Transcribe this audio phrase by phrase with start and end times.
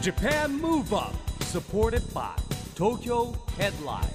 [0.00, 2.30] Japan Move Up supported by
[2.76, 4.06] Tokyo Headline.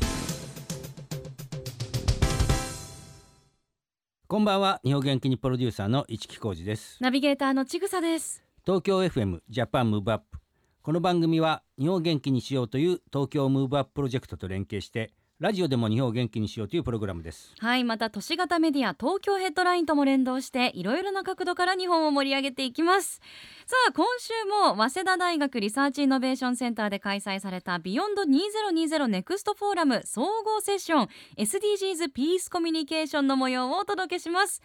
[4.27, 4.79] こんばんは。
[4.85, 6.97] 日本元気にプロデューサーの市木浩司です。
[7.01, 8.41] ナビゲーターのちぐさです。
[8.65, 10.39] 東京 FM Japan Move Up
[10.81, 15.11] この番組は日本を元気にしようという東京ムーブアッププロジェクトと連携して
[15.43, 23.19] ラジオでも日本を元気にしようというプログラムですはい、また都市型メディア東京ヘッドラインとも連動していろいろな角度から日本を盛り上げていきます。
[23.65, 34.61] さあ今週も早稲田大学リサーチイノベーションセンターで開催された Beyond 2020 Next Forum 総合セッション SDGs ピースコミュニケーションの模様をお届けします。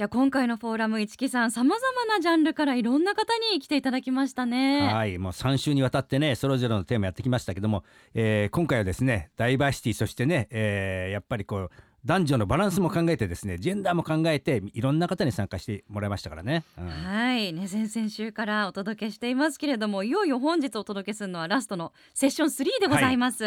[0.00, 4.88] や今回のフォーラム市木さんさまざまなジャンルからいろんな方に来ていただきましたね。
[4.88, 11.70] はいもう3週にわたってねそれぞれのテーマやってきましたけども、えー今回はですねダイバーシティそしてね、えーやっぱりこう
[12.04, 16.88] 男女のバランスも考えてですねジェンダーも考えていろんな方に参加してもらいましたからね、うん。
[16.88, 23.44] はい、ね、先々週からお届けしていますけれどもいよいよ本日お届けするのはラストのセッション3でございます、テ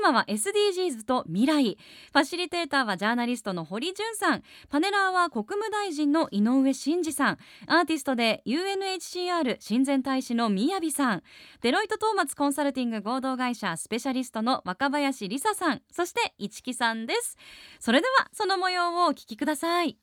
[0.00, 1.78] ーマは SDGs と未来。
[2.12, 4.42] ファシリテーターはジャーナリストの堀潤さん。
[4.68, 7.38] パネラーは国務大臣の井上真司さん。
[7.66, 11.22] アーティストで UNHCR 親善大使の宮城さん。
[11.62, 15.82] デロイトトーマツコンサルティング合同会社スペシャリストの若林梨沙さん。
[15.90, 17.36] そして市木さんです。
[17.78, 19.96] それではその模様をお聞きください。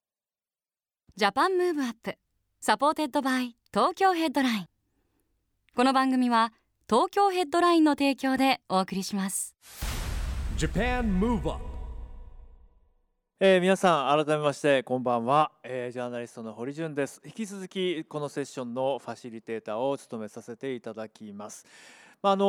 [1.15, 2.15] Japan Move Up
[2.59, 4.67] supported by Tokyo Headline。
[5.75, 6.53] この番組は
[6.89, 9.55] 東京ヘッドラインの提供でお送りします。
[10.57, 11.63] Japan Move Up
[13.39, 17.21] えー皆さん改めましてこんばんは、えージャーナリストの堀潤です。
[17.25, 21.65] 引き続きこのセッションのファシリテーターを務めさせていただきます。
[22.21, 22.45] まああの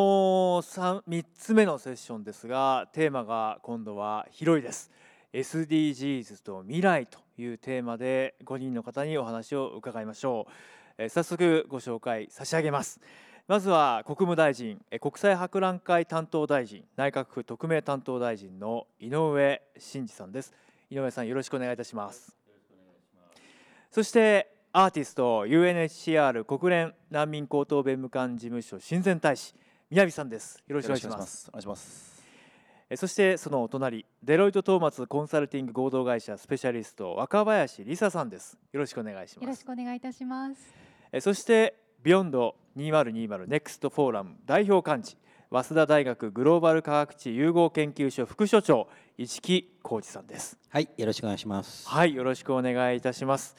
[0.63, 4.89] ー、3, 3つ目のセッションですがテーマが今度は広いです
[5.35, 13.01] SDGs と未来というテーマで5人の方にお話を伺いましょう、え早速ご紹介差し上げます。
[13.49, 20.55] まずは国務大臣え国際博覧会担当大臣内閣府特命担当大臣の井上真司さんです。
[20.89, 22.37] 井上さんよろしくお願いいたします。
[23.91, 29.55] そしてアーティスト UNHCR 国連難民高等弁務官事務所親善大使
[29.91, 30.63] 宮城さんです。
[30.69, 31.49] よろしくお願いします。
[31.49, 32.14] お願いします。
[32.91, 40.75] えそしてそのお隣デロイトトーマツコンサルティング合同会社スペシャリスト若林梨沙さんですよろしくお願いしよろしますくお願いいたします。
[41.13, 45.17] えそして Beyond 2020 Next Forum 代表幹事
[45.51, 51.89] 早稲田大学グローバル科学知融合研究所副所長市木浩二さんですはい、よろしくお願いします。
[51.89, 53.57] はい、よろしくお願いいたします。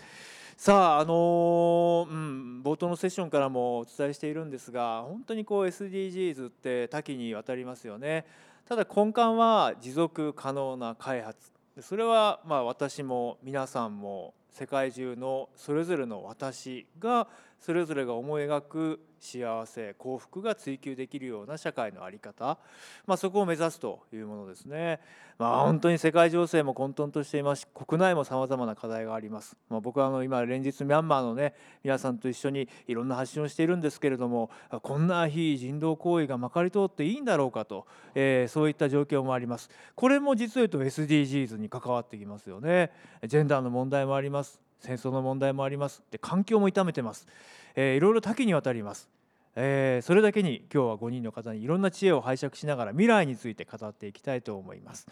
[0.57, 8.25] さあ、あのーうん、冒頭のセッションからもお伝えしているんですが、本当にこう SDGs って多岐にわたりますよね。
[8.67, 11.51] ただ根幹は持続可能な開発。
[11.75, 17.27] でそれはまあ私も皆さんも世界中のそれぞれの私が
[17.65, 22.59] それぞれが思い描く幸せ幸福が追求できるような社会の在り方、
[23.07, 24.99] まあ、そこを目指すというものですね。
[25.39, 27.61] まあ、本当に世界情勢も混沌としています。
[27.61, 34.51] し国内もさまざまな課題があります、まあ、僕はあの今連日ミャンマーのね皆さんと一緒にいろんな発信をしているんですけれども
[34.83, 39.71] こんな非人道行為がまかり通っていいんだろうかと、えーそういった状況もあります。
[39.95, 42.91] これも実を言うと SDGs に関わってきますよね。
[43.25, 44.64] ジェンダーの問題もあります。
[44.85, 46.03] 戦争の問題もあります。
[46.11, 47.27] で環境も痛めてます、
[47.75, 49.09] えーいろいろ多岐にわたります。
[49.55, 55.07] えーそれだけに今日は5人の方にいろんな知恵を拝借しながら未来について語っていきたいと思います。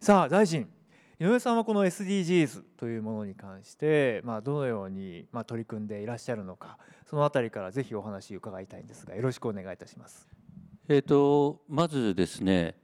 [0.00, 0.68] さあ大臣
[1.20, 6.78] 井上さんはこの SDGs というものに関して、まあ、どのように、まあ、取り組んでいらっしゃるのか
[7.08, 10.28] そのあたりからぜひお話伺いたいんですがよろしくお願いいたします。
[10.88, 12.74] えー、とまずですね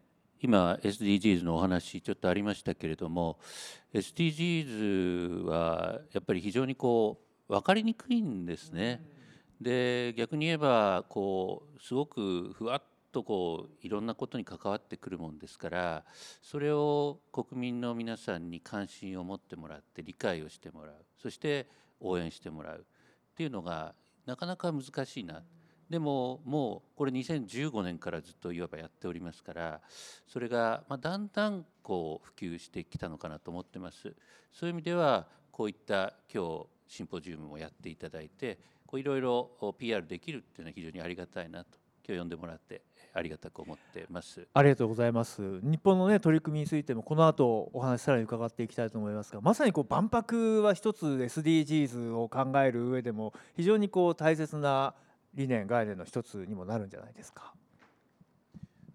[0.41, 3.39] 今 SDGs のお話ちょっとありましたけれども
[3.93, 9.03] SDGs はやっぱり非常にこう分かりにくいんですね。
[9.61, 16.05] で逆に言えばこうすごくふわっとこういろんなことに関わってくるもんですから
[16.43, 21.67] それを国民の皆さんに関心を持ってもらって理解をしてもらうそして
[22.01, 23.95] 応援してもらうっていうのが
[24.27, 25.43] なかなか難しいな。
[25.91, 29.81] でももうこれ2015年からずっといわばやっておりますから
[30.27, 34.15] それがまあだんだんこう普及してきたのかなと思ってます。
[34.53, 42.81] そういう意味ではこういった今日シンポジウムもやっていただいてこういろいろ PR できるっていうのは非常にありがたいなと今日呼んでもらって
[43.13, 44.47] ありがたく思ってます。
[44.55, 45.61] ありがとうございます。
[45.61, 54.95] 日本のね取り組みについてもこの後お話さらに伺っていきたいと思いますがまさにこう万博は一つ SDGs を考える上でも非常にこう大切な
[55.39, 57.55] 理念概念の一つにもなるんじゃないですか。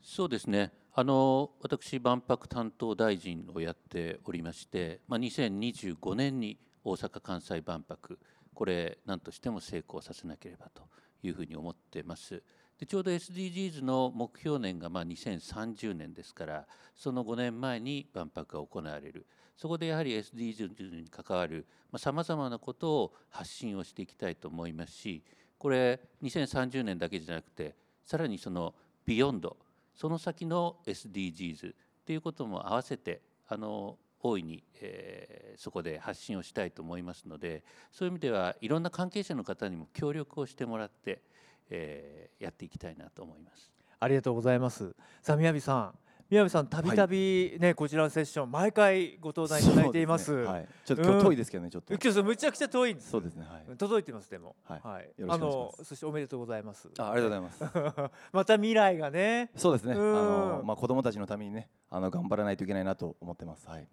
[0.01, 8.19] そうですねあの私万博担当大臣をやっておりまして、まあ、2025年に大阪・関西万博
[8.54, 10.84] これ何としても成功させなければと
[11.24, 12.44] いうふうに思ってます。
[12.78, 19.25] でちょうど SDGs の目標年がまあ2030年ですからその5年前に万博が行われる
[19.56, 21.66] そこでやはり SDGs に関わる
[21.98, 25.24] さまざ、まなことを発信をしていきたいと思いますし
[25.63, 27.74] これ2030年だけじゃなくて
[28.04, 28.74] さらにその
[29.06, 29.56] ビヨンド
[29.95, 31.74] その先の SDGs っ
[32.06, 37.63] ていうことも合わせてあの大いに、えー、そこで発信をしたいと思いますので
[37.94, 41.21] そういう意味ではいろんな関係者の方にも協力をしてもらって、
[41.69, 43.71] えー、やっていきたいなと思います。
[44.01, 44.94] ありがとうございます。
[45.21, 45.94] さあ宮城さん
[46.33, 50.25] 宮部さんたびたびね、こちらのセッション毎回ご登壇いただいています。
[50.25, 51.94] すね、はい、ちょっと今日遠いですけどね、ちょっと。
[51.94, 53.12] 今日むちゃくちゃ遠いんです。
[53.12, 53.45] そうですね。
[53.47, 53.77] はい。
[53.77, 54.56] 届いてますでも。
[54.63, 54.81] はい。
[54.83, 56.89] はい、あのそしておめでとうございます。
[56.97, 58.12] あ、ありがとうございます。
[58.33, 59.51] また未来がね。
[59.56, 59.94] そうですね。
[59.94, 63.69] あのまあ子供たちのためにね、あの頑張らないといけないなと思ってます。
[63.69, 63.88] はい。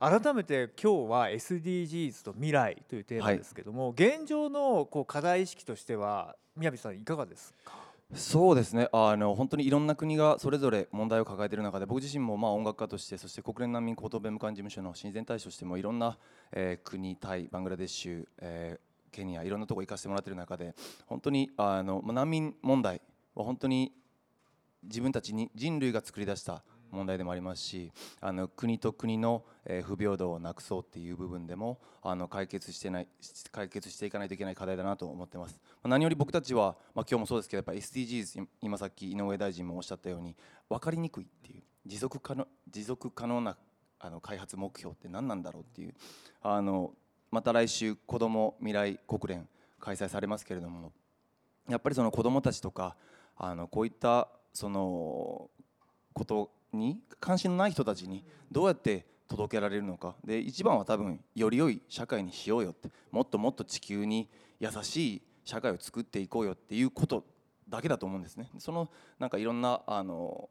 [0.00, 7.87] 改めて今日は SDGs と未来というテーマですけども、はい、現状のこう課題意識としては宮部さんいかがですか？
[8.14, 8.88] そうですね。
[8.92, 16.16] あの本当にいろんな国がそれぞれ問題を抱えている中で僕自身もまあ音楽家としてそして国連難民高等弁務官事務所の親善大使としてもいろんな、
[16.52, 20.74] えー、国タイバングラデシュ、えー、ケニアいろんなところ行かせてもらっている中で
[21.06, 23.02] 本当にあの難民問題
[23.34, 23.92] は本当に
[24.84, 29.44] 自分たちに人類が作り出した問題でもありますしあの国と国の、
[29.84, 33.08] 不平等をなくそうっていう部分でもあの解決してない
[33.52, 40.34] 解決していかないといけない課題だなと思ってます、何より僕たちは、まあ、今日もそうですけどやっぱ SDGs 今さっき井上大臣もおっしゃったように
[40.68, 43.56] 分かりにくいっていう持続可能持続可能な
[44.00, 45.94] あの開発目標って何なんだろうっていう
[46.42, 46.92] あの
[47.30, 49.48] また来週子ども未来国連
[49.80, 50.92] 開催されますけれども
[51.68, 52.96] やっぱりその子どもたちとか
[53.36, 55.50] あのこういったその
[56.12, 64.28] ことに関心のない人たちにどうやって届けられるのかで一番は多分より良い社会にしようよってもっともっと地球に
[64.58, 67.24] 優しい社会を作っていこうよっていうこと
[67.68, 68.50] だけだと思うんですね。
[68.58, 70.48] そのなんかいろんなあの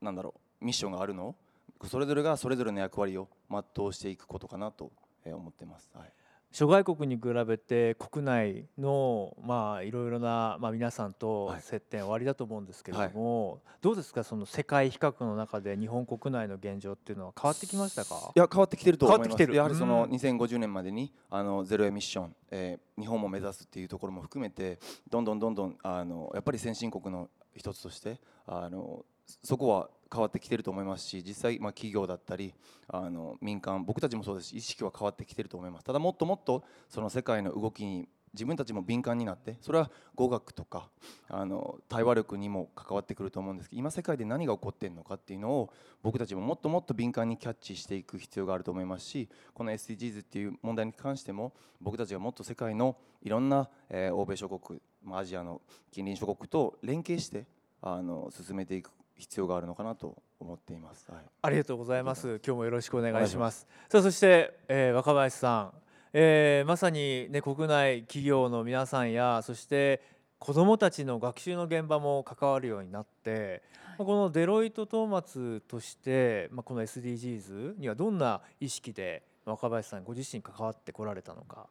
[0.00, 1.36] なんだろうミッションがあるのを
[1.86, 4.90] それぞれがそれぞれの役割を全うしていくことかなと
[5.24, 5.90] 思ってます。
[5.94, 6.12] はい
[6.52, 14.24] 諸外国に比べて国内のまあいろいろなまあ皆さんと接点終わりだと思うんですけれども、はい、どうですか？
[14.24, 18.32] その世界比較の中で日本国内の現状っていうのは変わってきましたか？
[18.34, 19.42] いや変わってきてると思います。
[19.42, 29.04] やはりその2050年までにあのゼロエミッション、えー、日本も目指すっていうところも含めてどんどんどんどんあのやっぱり先進国の一つとしてあの
[29.44, 32.54] そこは変わってきてると思いますし実際、ま、企業だったり
[32.88, 35.84] あの民間僕たちもそうですし意識は変わってきてると思います。
[35.84, 40.88] ただもっともっとその世界の動きに自分たちも敏感になってそれは語学とか
[41.28, 45.72] あの対話力にも関わってくると思うんですけど今世界で何が起こっているのかっていうのを
[46.02, 54.80] 僕たちももっともっと敏感にキャッチしていく必要があると思いますしこの SDGs っていう問題に関しても僕たちがもっと世界のいろんな、えー、欧米諸国
[55.12, 55.60] アジアの
[55.90, 57.46] 近隣諸国と連携して
[57.82, 58.90] あの進めていく
[59.20, 62.40] 必要があるのかなと思っています、はい、ありがとうございます。
[62.44, 63.66] 今日もよろしくお願いします。
[63.88, 65.72] さあそして、えー、若林さん、
[66.12, 70.02] えー、まさにね国内企業の皆さんやそして
[70.38, 73.62] 子どもたちの学習の現場も関わるようになって、
[73.98, 81.68] はい、このデロイト・トーマツとして、まあ、この SDGs にはどんな意識で若林さんご自身関わってこられたのか。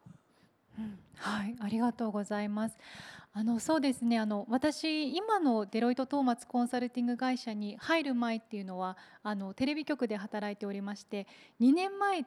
[0.78, 1.56] うん、はい。
[1.60, 2.78] ありがとうございます
[3.32, 11.28] あのそうですねあの私今のデロイト・トーマツコンサルティング会社に入る前っていうのはあのテレビ局で働いておりまして
[11.62, 12.26] 2年前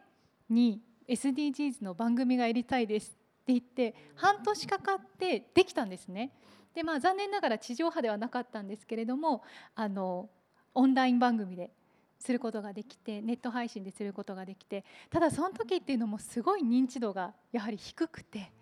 [0.48, 3.08] に SDGs の番組がやりたいです
[3.42, 6.30] って言って半年かかってできたんですね。
[6.74, 9.42] でまあ残念ながら地上波ではなかったんですけれども
[9.74, 10.30] あの
[10.74, 11.70] オンライン番組で
[12.18, 18.52] することができてネット配信ですることができてただその時っていうのもすごい認知度がやはり低くて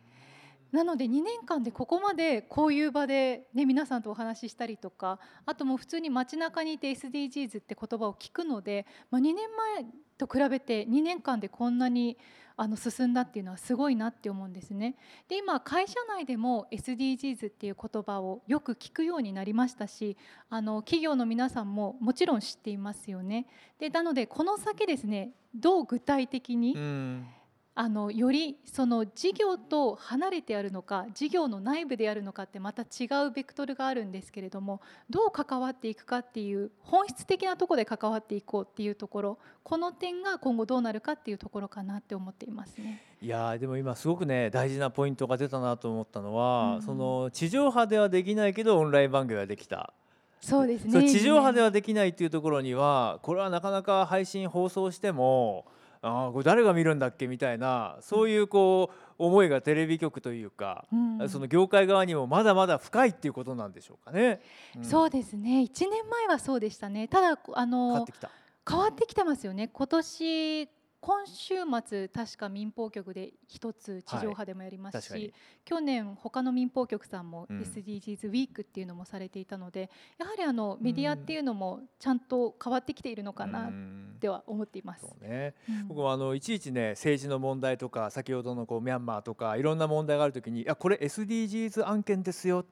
[0.72, 9.86] なので2年間でここまでこういう場で、ね、皆さんとお話ししたりとかあともう普通に街中にいて SDGs って言葉を聞くので、まあ、2年前
[10.16, 12.16] と比べて2年間でこんなに
[12.56, 14.96] あの進んだっていうのはすごいなって思うんですね。
[15.28, 20.18] で今会社内でも SDGs っていう言葉をよく聞くようになりましたし
[20.50, 23.46] あの企業の皆さんももちろん知っていますよね。
[23.78, 27.26] でなのでこの先ですねどう具体的に、うん
[27.74, 43.02] あのよりその事業と離れてあるのか事業の内部であるのかってまた違うベクトルがあるんですけれどもどう関わっていくかっていう本質的なところで関わっていこうっていうところこの点が今後どうなるかっていうところかなって思っていますね。
[43.22, 49.92] いやでも今すごくね大事なポイントが出たなと思ったのは、うん、その地上波ではできないけどオンライン番組はできた。
[50.40, 55.66] そうですね地上波ではできないっていうところにはこれはなかなか配信放送しても
[56.02, 61.28] ああこれ誰が見るんだっけみたいなそういうこう思いがテレビ局というか、うん。
[61.28, 64.40] その業界側にもまだまだ深いっていうことなんでしょうかね。
[64.76, 64.84] うん。
[64.84, 65.60] そうですね。
[65.60, 67.06] 1年前はそうでしたね。
[67.06, 68.30] ただあの変わってきた。
[68.68, 69.68] 変わってきてますよね。
[69.68, 70.68] 今年
[71.00, 71.54] 今週
[71.86, 75.32] 末確か民放局で一つ地上波でもやりますし、確かに。
[75.64, 77.60] 去年他の民放局さんもうん。
[77.60, 84.14] SDGs ウィークっていうのもされていたので、やはりあのメディアっていうのもちゃんと変わってきているのかうなん。
[84.16, 85.04] っては思っています。
[85.22, 85.54] ね。
[85.68, 85.88] うん。
[85.88, 92.66] 僕もあのいちいちね政治の問題とか先ほどのこうミャンマーとかいろんな問題があるときに「いやこれ SDGs 案件ですよ」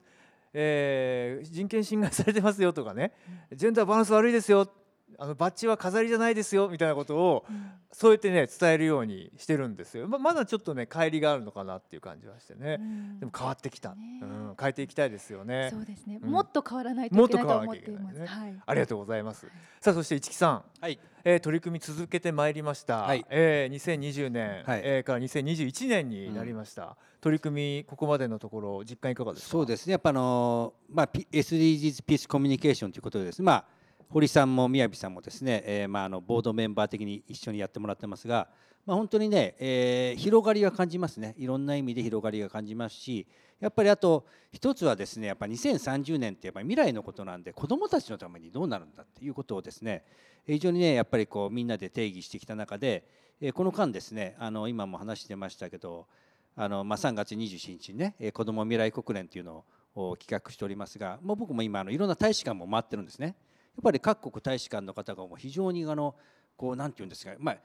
[0.53, 3.13] えー人権侵害されてますよ」とかね
[3.53, 4.71] 「ジェンダーバランス悪いですよ」
[5.17, 7.71] あのバッジは飾りじゃないですよみたいなことをうん。
[7.91, 10.07] そうやってね伝えるようにしてるんですよ。
[10.07, 12.77] ままだちょっとね乖離があるのかなっていう感じはしてね。
[12.79, 13.19] うん。
[13.19, 14.19] でも変わってきた、ね。
[14.21, 15.69] うん、変えていきたいですよね。
[15.71, 16.29] そうですね、うん。
[16.29, 18.15] もっと変わらないともっいけないとと変わらなきゃ思っています。
[18.15, 18.49] いけないね。
[18.53, 18.61] はい。
[18.67, 19.47] ありがとうございます。
[19.81, 20.99] さあそして市木さん、はい。
[21.23, 22.99] えー取り組み続けてまいりました。
[22.99, 23.25] はい。
[23.29, 24.81] えー2020年、はい。
[24.83, 26.95] えーから2021年になりました。
[27.21, 29.51] 取り組みここまでのところ実感いかがですか？
[29.51, 29.93] そうですね。
[29.93, 33.39] やっぱあのーまあ、P- SDGs ピースコミュニケーションということでです。
[33.41, 33.65] ね、まあ、
[34.11, 38.47] 堀さんも宮城さんもですね、えーまあ、あのボードメンバー的に一緒にやってもらってますが、
[38.87, 41.35] まあ、本当にね、えー広がりは感じますね。
[41.37, 43.27] いろんな意味で広がりが感じますし
[43.59, 50.03] やっぱりあと一つはですねやっぱ2030年ってやっぱ未来のことなんで子どもたちのためにどうなるんだっていうことをですね
[50.47, 53.03] 非常にねやっぱりこうみんなで定義してきた中で、
[53.39, 56.07] えーこの間ですねあの今も話してましたけど
[56.55, 63.35] あの、まあ、3月27日にねえー子ども未来国連っていうのを企画しておりますがもう僕も今あのいろんな大使館も回ってるんですね。
[63.79, 66.15] っぱり各国大使館の方がもう非常にあの
[66.57, 67.57] こうなんていうんですか、まあ、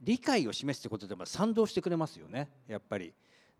[0.00, 2.48] 理解を示すということでも賛同してくれますよね。
[2.66, 3.12] やっぱり、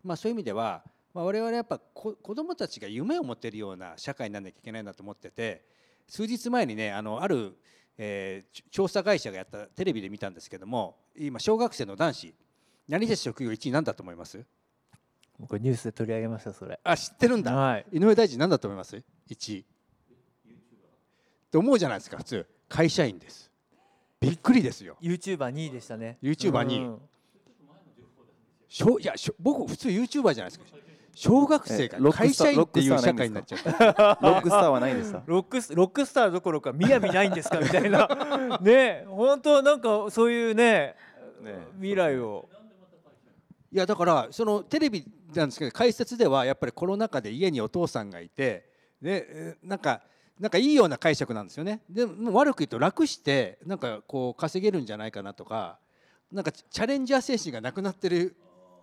[0.03, 5.63] まあ、そういう意味では、まあ、我々やっぱこ子どもたちが夢を持てるような社会にならなきゃいけないなと思ってて
[6.07, 7.55] 数日前にねあのある、
[7.97, 12.35] えーち調査会社がやったテレビで見たんですけども今小学生の男子
[12.87, 14.43] 何で職業1位なんだと思います？
[15.47, 16.79] これニュースで取り上げましたそれ。
[16.83, 17.55] あ知ってるんだ。
[17.55, 17.85] はい。
[17.91, 19.65] 井上大臣何だと思います？1位
[21.51, 22.45] と思うじゃないですか普通。
[22.69, 23.51] 会社員です。
[24.19, 24.97] びっくりですよ。
[25.01, 26.17] YouTuber 2位でしたね。
[26.23, 26.85] YouTuber 2位。
[26.85, 26.99] うん。
[28.67, 30.65] しょいやしょ僕普通 YouTuber じゃないですか。
[31.13, 33.69] 小学生がえロックスター会社員っていう社会になっちゃった。
[34.21, 35.21] ロックスターはないですか？
[35.25, 37.59] ロックスロックスターどころか雅ないんですか？
[37.59, 38.07] みたいな。
[38.63, 40.95] ね本当なんかそういうね
[41.41, 42.47] ね未来を。
[43.73, 48.69] いやだからそのテレビなんですけど解説ではやっぱりコロナ禍で家にお父さんがいて
[49.01, 50.01] でえーなんか
[50.39, 51.81] なんかいいような解釈なんですよね。
[51.89, 55.77] でも悪く言うと楽してなんかこう稼げるんじゃないかなとか
[56.31, 58.35] なんかチャレンジャー精神がなくなってる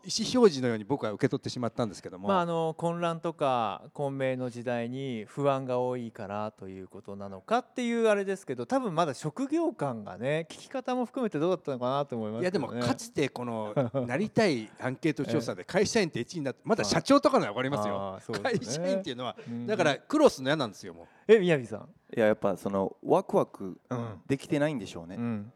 [0.08, 13.74] 意思表示のように僕は受け取ってしまったんですけども、まああの混乱とか混迷の時代に不安が多いからということなのかっていうあれですけど多分まだ職業観がね聞き方も含めてどうだったのかなと思いますいやでもかつてこの
[14.06, 18.18] なりたいアンケート調査で会社員って1位になってまだ社長とかのは分かりますよ。
[18.20, 18.58] すね。
[18.62, 21.06] 社員っていうのはうんだからクロスの嫌なんですよもう。
[21.28, 21.88] え宮城さん。
[22.16, 24.22] いややっぱそのワクワクうん。
[24.26, 25.52] できてないんでしょうね、うんうん、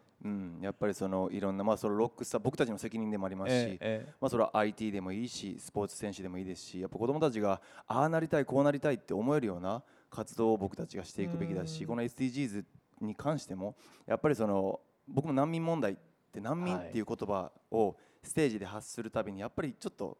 [0.60, 11.86] やっぱりそのいろんな、まあ、そのロックスター僕たちの責任でもありますし、えええまあ、それは IT でもいいしスポーツ選手でもいいですしやっぱ子どもたちがああなりたいこうなりたいって思えるような活動を僕たちがしていくべきだしうん。
[11.88, 12.64] この SDGs
[13.00, 13.74] に関しても
[14.06, 15.96] やっぱりその僕も難民問題っ
[16.32, 20.16] て難民っていう言葉をステージで発するたびにやっぱりちょっと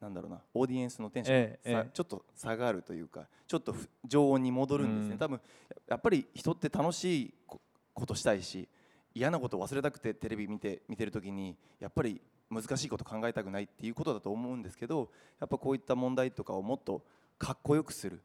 [0.00, 5.18] なんだろうなオーディエンスのテンションがええちょっと下がるというかちょっとふ常温に戻るんですね、うん。
[5.18, 5.40] 多分
[5.88, 7.60] やっぱり人って楽しいこ
[7.92, 8.68] ことしたいし
[9.18, 12.20] 嫌なことを忘れたくてテレビ見て見てる時にやっぱり
[12.50, 15.10] 難しいこと考えたくないっていうことだと思うんですけど
[15.40, 17.02] やっぱこういった問題とかをもっと
[17.38, 18.22] かっこよくする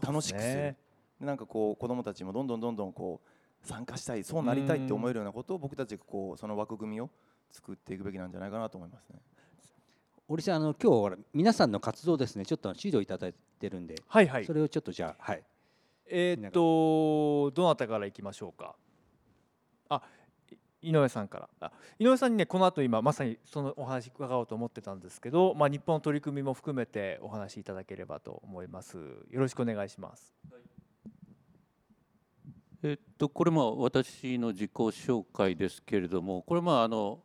[0.00, 0.54] 楽しくする。
[0.54, 0.76] ね
[1.20, 7.08] でなんかこう子どもたちもどんどんどんどんこう参加したいそうなりたいって思えるようなことを僕たちがこうその枠組みを
[7.50, 9.20] 作っていくべきなんじゃないかなと思いますね。
[10.26, 12.44] 堀さんあの今日皆さんの活動ですね。
[12.44, 14.44] ちょっと資料いただいてるんで、はいはい。
[14.44, 15.42] それをちょっとじゃあはい。
[16.06, 18.74] えーっとどなたからいきましょうか？
[19.88, 20.23] あい
[20.84, 21.48] 井上さんから。
[21.60, 28.98] あ井上さんにねこの後今まさにそのお話伺おうと思ってたんですけど、まあ、日本の取り組みも含めてお話しいただければと思います。
[29.30, 30.34] よろしくお願いします。
[32.82, 37.20] えっと、これまあ私の自己紹介ですけれどもこれまああの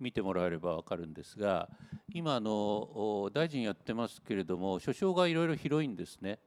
[0.00, 1.68] 見てもらえれば分かるんですが
[2.14, 6.38] 今あの大臣やってますけれども所掌がいろいろ広いんですね。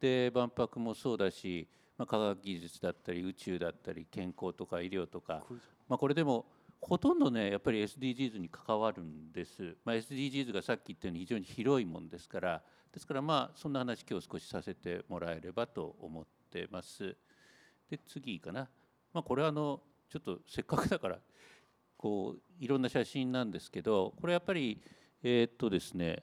[0.00, 5.44] で万博もそうだし、まあ、科学技術だったり宇宙だったり健康とか医療とか、
[5.88, 6.46] まあ、これでも
[6.80, 12.62] ほとんどねやっぱり SDGs に関わるんです、まあ、SDGs がさっき言ったように非常に広いもんですから。
[12.94, 17.16] ですからまあそんな話今日少しさせてもらえればと思ってます。
[17.90, 18.68] で次かな、
[19.12, 21.18] まあ、これはあのちょっとせっかくだから
[21.96, 24.80] こういろんな写真なんですけどこれやっぱり
[25.24, 26.22] えー、っとですね、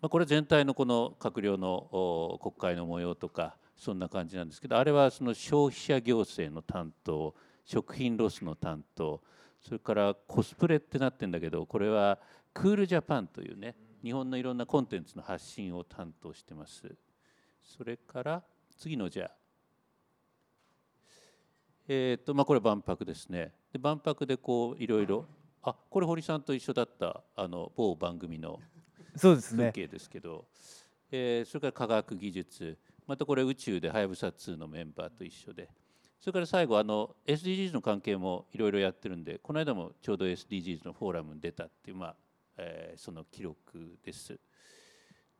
[0.00, 9.22] まあ、これ全体のこの閣僚の国会の模様とかそんな感じなんですけどあれはその消費者行政の担当食品ロスの担当
[9.60, 12.18] それからコスプレってなってるんだけどこれは
[12.52, 16.94] クールジャパンというね日本のいろんなコンテンツの発信を担当してます。
[17.62, 18.42] それから
[18.76, 19.30] 次のじゃあ。
[21.88, 23.52] えーとまあ、これ万博ですね。
[23.72, 25.24] で万博でこういろいろ
[25.62, 28.60] あこれ堀さんと一緒だったあの某番組の
[29.20, 30.46] 風景ですけど。
[31.10, 32.76] えーそれから科学技術
[33.08, 35.68] またこれ宇宙ではやぶさ2のメンバーと一緒で
[36.20, 42.16] それから最後あの SDGs の関係もいろいろやってるんでこの間もちょうど SDGs のフォーラムに出たっていう、まあ
[42.58, 43.56] えーその記録
[44.04, 44.38] です。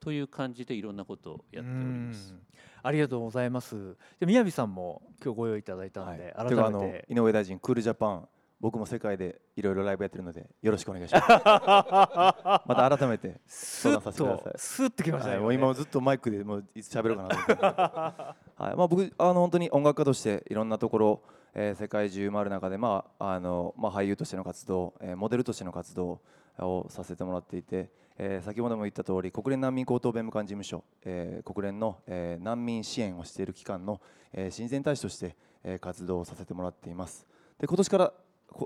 [0.00, 2.32] という感じでいろんなことをやっております。
[2.32, 2.40] うん
[2.80, 3.96] ありがとうございます。
[4.20, 7.06] で宮城さんも今日ご用意いただいたので、はい、てかあの改めて。
[7.10, 8.28] 井上大臣クールジャパン
[8.60, 11.28] 僕も世界でいろいろライブやってるのでよろしくお願いします。
[11.30, 14.52] また改めて相談させてください。
[14.52, 15.34] とスッときましたね。
[15.34, 21.22] はい、もう今もずっとマイクでもういつ喋ろうかなと思って、はいまあ、僕あの本当に音楽家としていろんなところ、
[21.54, 26.20] えー世界中回る中で、まああのまあ、俳優としての活動、えーモデルとしての活動
[26.58, 34.00] をさせてもらっていて、えー先ほども言った通り国連難民高等弁務官事務所、えー国連の、えー難民支援をしている機関の、
[34.32, 37.24] えー親善大使として、えー活動をさせてもらっています。
[37.58, 38.16] で今年からこ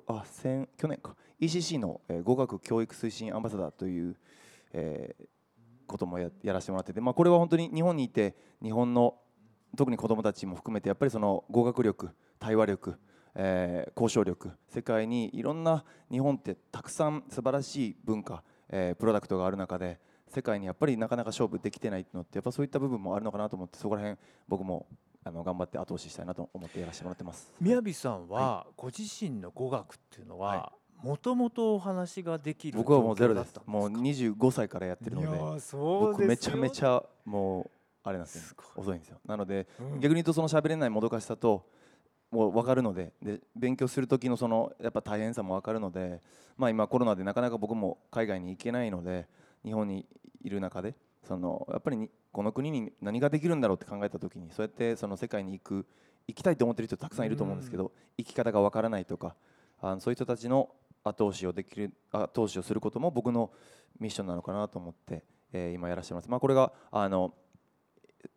[0.06, 1.16] あ先去年か。
[1.40, 4.16] ECC の、えー語学教育推進アンバサダーという、
[4.72, 5.26] えー
[5.84, 9.16] こともやらせてもらってて、まあ、これは本当に日本にいて日本の
[9.76, 12.98] 特に子どもたちも含めてやっぱりその語学力対話力、
[13.34, 19.98] えー交渉力世界にいろんな日本ってたくさん素晴らしい文化、えープロダクトがある中で
[20.28, 24.86] 世界にやっぱりなかなか勝負できてないのってやっぱそういった部分もあるのかなと思ってそこら辺僕も
[25.24, 27.52] あの頑張って後押ししたいなと思ってやらせてもらってます。
[27.60, 33.54] 宮城さんはご自身の語学っていうのははもともとお話ができる僕はもうゼロです。
[33.66, 35.22] もう25歳からやってるの
[35.56, 37.70] で僕めちゃめちゃゃもう
[38.04, 38.56] あれなんですよ。
[38.76, 39.18] 遅いんですよ。
[39.24, 40.00] なのでうん。
[40.00, 41.66] 逆に言うとその喋れないもどかしさと
[42.32, 46.20] もう分かるのでで勉強する時のそのやっぱ大変さも分かるので、
[46.56, 49.28] まあ、今コロナでなかなか僕も海外に行けないので
[49.64, 50.06] 日本に
[50.42, 55.86] いる中でそのやっぱりにこの国に何ができるんだろうって考えた時にそうやってその世界に行く
[56.26, 59.34] 行きたいと思ってる人たくさんいると思うんですけど生き方が分からないとか
[59.80, 60.70] あのそういう人たちの
[61.04, 63.50] 後押しをできる後押しをすることも僕の
[63.98, 67.34] ミッションなのかなと思って、えー今やらせてもらってます、まあ、これがあの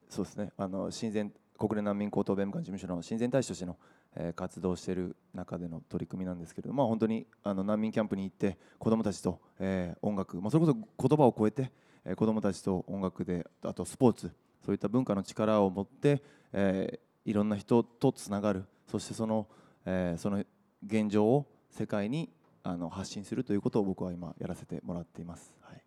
[0.09, 0.51] そうですね。
[0.57, 3.77] あの親善国連難民高等弁務官事務所の親善大使としての、
[4.15, 11.69] えー活動をしている中での取り組みなんですけれども、まあ、本当にあの難民キャンプに行って子どもたちと、えー音楽、まあ、それこそ言葉を超えて、えー
[12.15, 14.31] 子どもたちと音楽であとスポーツ
[14.65, 16.21] そういった文化の力を持って、
[16.53, 18.65] えーいろんな人とつながる。
[18.85, 19.47] そしてその,、
[19.85, 20.43] えーその
[20.85, 22.29] 現状を世界に
[22.61, 25.53] あの発信するということを僕は今やらせてもらっています。
[25.61, 25.81] はい。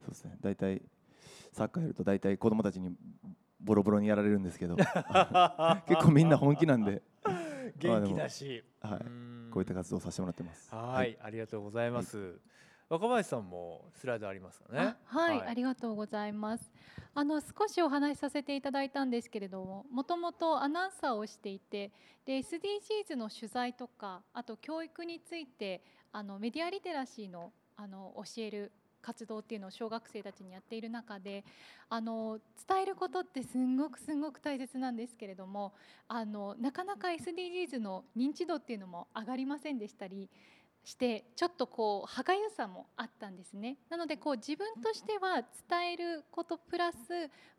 [0.00, 0.36] そうですね。
[0.40, 0.80] 大体
[1.52, 2.90] サッカーやると大体子供たちに
[3.60, 4.76] ボロボロにやられるんですけど。
[5.86, 7.02] 結構みんな本気なんで、
[7.78, 9.50] 元気だし、はい、ん。
[9.52, 10.74] こういった活動をさせてもらってます。
[10.74, 12.40] はい、ありがとうございます。
[12.92, 14.96] 若林さんもスライドありますかねあ。
[15.06, 16.70] はい、ありがとうございます。
[17.14, 21.90] あの少しお話しさせていただいたんですけれども、もともとアナウンサーをしていて、
[22.26, 31.44] で SDGs の取材とか、あと教育についてあのメディアリテラシーのあの教える活動っていうのを小学生たちにやっている中で
[31.88, 35.72] あの伝えることってすんごくすんごく大切なんですけれども
[36.08, 40.28] あのなかなか SDGs の認知度っていうのも上がりませんでしたり
[40.84, 46.96] してちょっとこう歯がゆさもあったんですねなのでこう自分としては伝えることプラス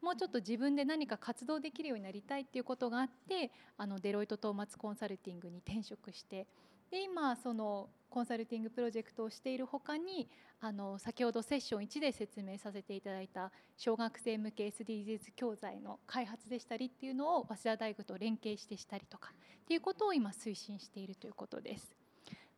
[0.02, 6.48] もうちょっと自分で何か活動できるようになりたいっていうことがあってあのデロイト・トーマツコンサルティングに転職して
[6.92, 10.30] で今そのコンサルティングプロジェクトをしているほかに
[10.62, 22.03] あの先ほどセッション1で説明させていただいた小学生向け SDGs 教材の開発でしたりっていうのを早稲田大学と連携してしたりとかっていうことを今推進しているということです。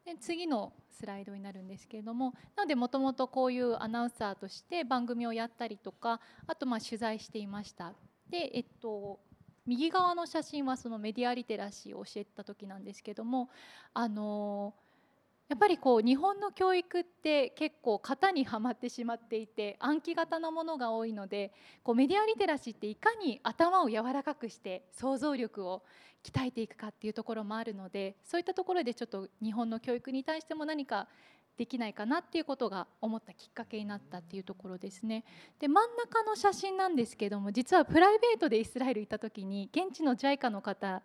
[0.05, 7.93] で次のスライドになるんですけれどもなのでもともとこういうアナウンサーとして番組をやったりとかあとまあ取材していました。
[8.29, 9.19] でえっと
[9.65, 13.49] 右側の写真はそのメディアリテラシーを教えた時なんですけども
[13.93, 14.75] あの
[15.47, 21.53] やっぱりこう日本の教育って結構型にはまってしまっていて暗記型のものが多いので
[21.83, 25.83] こうメディアリテラシーっていかに頭を柔らかくして想像力を
[26.23, 31.07] 鍛えていくかっていうところもあるのでそういったところでちょっと日本の教育に対しても何か
[31.57, 35.23] できないかなっていうことが思ったきっかけになったっていうところですね。
[35.59, 41.01] で真ん中の写真なんですけども実はプライベートでイスラエル行った時に現地の JICA の方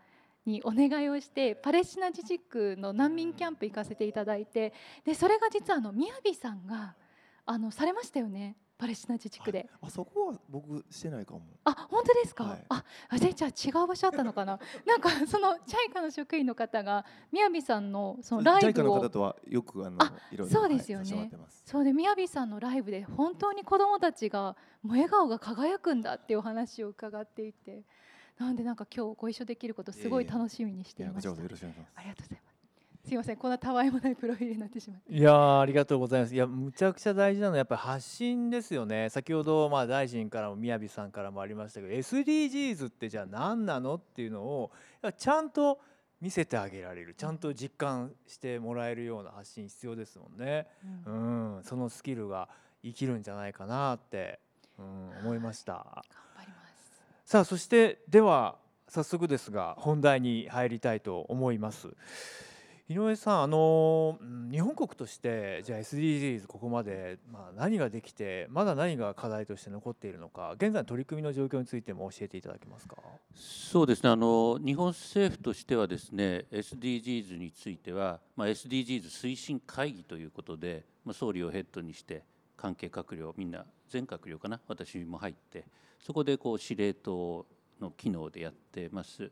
[0.50, 4.72] にお願いをしてパレスチナ自治区の難民キャンプ行かせていただいて
[5.04, 6.94] でそれが実はあの宮城さんが
[7.46, 9.68] あのされましたよねパレスチナ自治区で。
[9.82, 11.42] あそこは僕してないかも。
[11.64, 12.64] あ本当ですか、はい。
[12.70, 14.58] ああじゃあ違う場所あったのかな？
[14.86, 18.94] なんかそのチャイカの職員の方が宮城さんのそのライブを。
[18.94, 20.14] の方とはよくあのあ
[20.50, 21.14] そうですよね。
[21.14, 21.30] はい
[21.66, 27.84] そうで宮城さんのライブで本当に子どもたちがもう笑顔が輝くんだっていうお話を伺っていて
[28.40, 31.92] なのでなんか今日ご一緒できることすごい楽しみにしていました、いやこちらこそよろしくお願いします。
[31.94, 32.50] ありがとうございます。
[33.08, 33.36] すいません。
[33.36, 35.12] こんなたわいもないプロフィールになってしまって。
[35.12, 36.34] いやーありがとうございます。
[36.34, 37.52] いやむちゃくちゃ大事なの。
[37.52, 39.10] はやっぱり発信ですよね。
[39.10, 44.70] 先ほどまあ大臣からも宮城さんからもありましたけど SDGs ってじゃあ何なのっていうのを
[45.18, 45.80] ちゃんと
[46.20, 47.14] 見せてあげられる。
[47.14, 50.66] ちゃんと実感してもらえるような発信必要ですもんね。
[51.06, 51.56] うん。
[51.56, 52.48] うん、そのスキルが
[52.82, 54.40] 生きるんじゃないかなって、
[54.78, 56.02] うん、思いました。
[57.30, 58.56] さあそしてでは
[58.88, 61.90] 早速ですが本題に入りたいと思います。
[62.88, 64.18] 井上さんあの
[64.50, 72.96] 日本国としてじゃあ SDGs ここまで、まあ、何ができてまだ何が課題として残っているのか現在の取り組みの状況についても教えていただけますか？
[73.36, 74.10] そうですね。
[74.10, 82.24] あの日本政府としてはですね SDGs については、まあ、SDGs 推進会議ということで、まあ、総理をヘッドにして
[82.56, 85.64] 関係閣僚みんな全閣僚かな私も入って
[86.00, 87.46] そこでこう司令塔
[87.80, 89.30] の機能でやってます。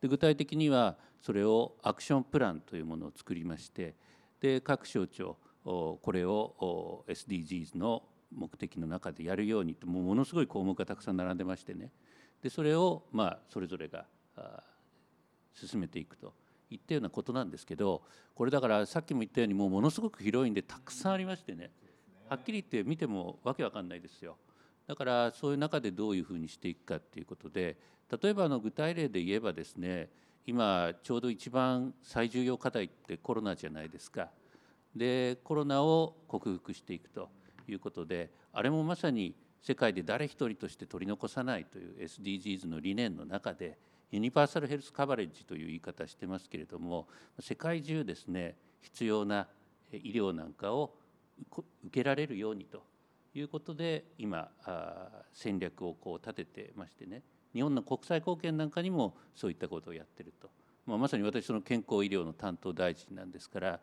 [0.00, 3.94] で具体的にはそれをアクションプランというものを作りまして
[4.40, 8.02] で各省庁これを SDGs の
[8.34, 11.90] 目的の中でやるようにともうものすごい項目がたくさん並んでましてね
[12.42, 14.06] でそれをまあそれぞれが
[15.54, 16.32] 進めていくと
[16.70, 18.02] いったようなことなんですけど
[18.34, 21.70] これだからさっきも言ったようにもうものすごく広いんでたくさんありましてね
[22.28, 24.36] はっきり言って見てもわけわかんないですよ。
[24.90, 27.76] だからそういう中でどういうふうにしていくかっていうことで
[28.20, 30.08] 例えばの具体例で言えばですね
[30.48, 34.30] 今ちょうど一番最重要課題ってコロナじゃないですか。
[34.96, 37.28] でコロナを克服していくと
[37.68, 43.78] いうことであれもまさに世界で誰一人として取り残さないという SDGs の理念の中で
[44.10, 47.06] ユニバーサル・ヘルス・カバレッジという言い方してますけれども
[47.38, 49.46] 世界中ですね必要な
[49.92, 50.96] 医療なんかを
[51.52, 52.82] 受けられるようにと
[53.34, 60.50] いうことで今あ戦略をこう立ててましてね日本の国際貢献なんかにもそういったことをやってると、
[60.86, 63.80] まあ、まさに私その健康医療の担当大臣なんですから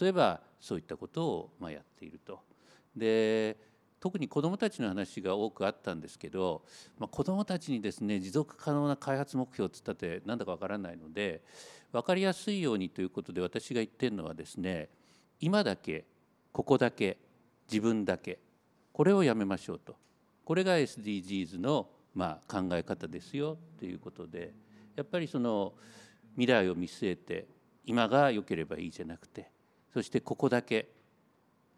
[0.00, 2.40] 例えばそういったことをまあやっていると。
[2.96, 3.56] で
[4.00, 6.62] 特に子どもたちの話が多くあったんですけど、
[6.98, 11.40] まあ、子どもたちにですね持続可能な開発目標をつったってなんだかわからないので
[11.92, 14.88] 分かりやすいようにということで私が言ってるのはですね
[15.38, 16.04] 今だけ
[16.50, 17.16] ここだけ
[17.70, 18.40] 自分だけ
[18.92, 19.96] これをやめましょうと。
[20.44, 24.52] これが SDGs のまあ考え方ですよということで
[24.96, 25.72] やっぱりその
[26.34, 27.46] 未来を見据えて
[27.84, 29.50] 今が良ければいいじゃなくて
[29.92, 30.88] そしてここだけ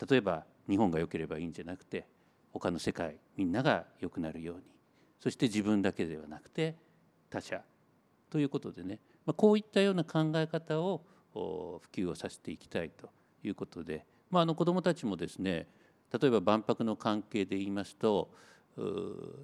[0.09, 2.07] 例えば日本が良ければいいんじゃなくて
[2.53, 4.63] 他の世界みんなが良くなるように
[5.21, 6.77] そして自分だけではなくて
[7.31, 7.61] 他者
[8.31, 13.09] ということでね、まあ、こういったような考え方を普及をさせていきたいと
[13.43, 15.67] いうことで、まあ、あの子どもたちもですね
[16.13, 18.31] 例えば万博の関係で言いますと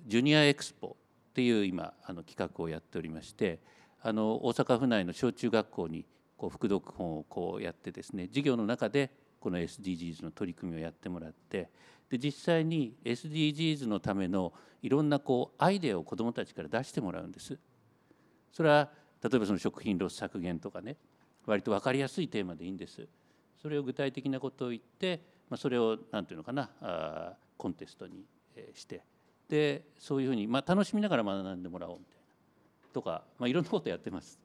[0.07, 0.96] ジュニアエクスポ
[1.31, 3.61] っていう今あの企画をやっておりまして
[4.03, 6.05] あの大阪府内の小中学校に
[6.37, 11.68] こう副読本をこうやってですね授業の中でこの SDGs の取り組みをやってもらって
[12.09, 17.59] で実際に SDGs のためのいろんなこうアイデアを子どもたちから出してもらうんです。
[18.53, 18.90] それは
[19.23, 20.96] 例えばその食品ロス削減とかね
[21.46, 23.07] 割と分かりやすいテーマでいいんです。
[23.61, 28.25] それを具体的なことを言って、まあ、それを何て言うのかなあコンテストに
[28.75, 29.03] して
[29.49, 32.21] でそういうふうに、まあ、楽しみながら学んでもらおうみたいな
[32.95, 34.39] とか、まあ、いろんなことやってます。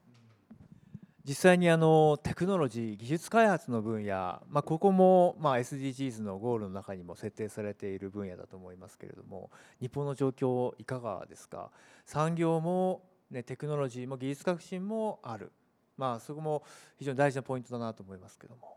[1.24, 11.72] 実際にあのテクノロジー技術開発の分野、まあ、ここもまあ SDGs のゴールの中にも設定されている分野だと思いますけれども日本の状況いかがですか？
[12.04, 15.50] 産業も、ね、テクノロジーも技術革新もある、
[15.96, 16.62] まあ、そこも
[16.96, 18.76] 非常に大事なポイントだなと思いますけども。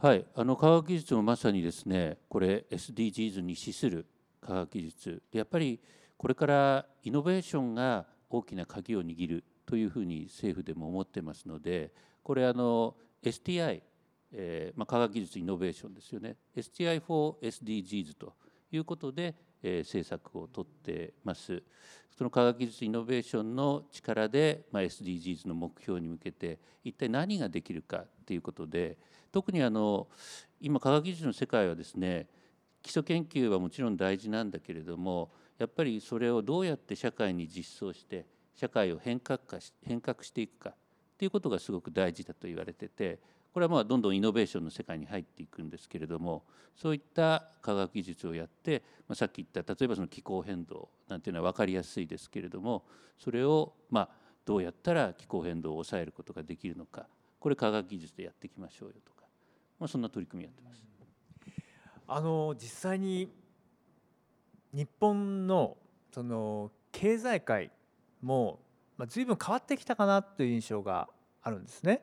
[0.00, 4.06] はい、あの科学技術もまさにですねこれ SDGs に資する
[4.40, 5.22] 科学技術。
[5.32, 5.80] でやっぱり
[6.16, 11.90] これからイノベーションが大きな鍵を握るというふうに政府でも思ってますので
[12.22, 13.82] これあの STI、
[14.30, 16.36] えーまあ、科学技術イノベーションですよね。
[16.56, 18.34] STI for SDGs と
[18.70, 19.34] いうことで、
[19.64, 21.60] えー、政策をとってます。
[22.16, 28.96] その科学技術イノベーションの力で、まあ、SDGs の目標に向けて一体何ができるかということで
[29.32, 30.08] 特にあの
[30.60, 32.26] 今科学技術の世界はですね
[32.82, 40.74] 基礎研究はもちろん大事なんだけれどもやっぱりそれをどうやって社会に実装して社会を変革化し変革していくかっ
[41.18, 43.18] ていうことがすごく大事だと言われてて
[43.52, 46.44] これはまあどんどんイノベーションの世界に入っていくんですけれども
[46.76, 52.84] そういった科学技術をやって、まあ、さっき言った例えばその気候変動なんていうのは分かりやすいですけれども
[53.18, 54.08] それをまあ
[54.44, 57.06] どうやったら気候変動を抑えることができるのか
[57.40, 59.17] これ科学技術でやっていきましょうよと、
[59.78, 60.84] まあ、そんな取り組みやってます。
[62.10, 63.30] あの実際に
[64.72, 65.76] 日本の
[66.10, 67.70] その経済界
[68.22, 68.60] も
[68.96, 71.08] まあ随分変わってきたかなという印象が
[71.42, 72.02] あるんですね。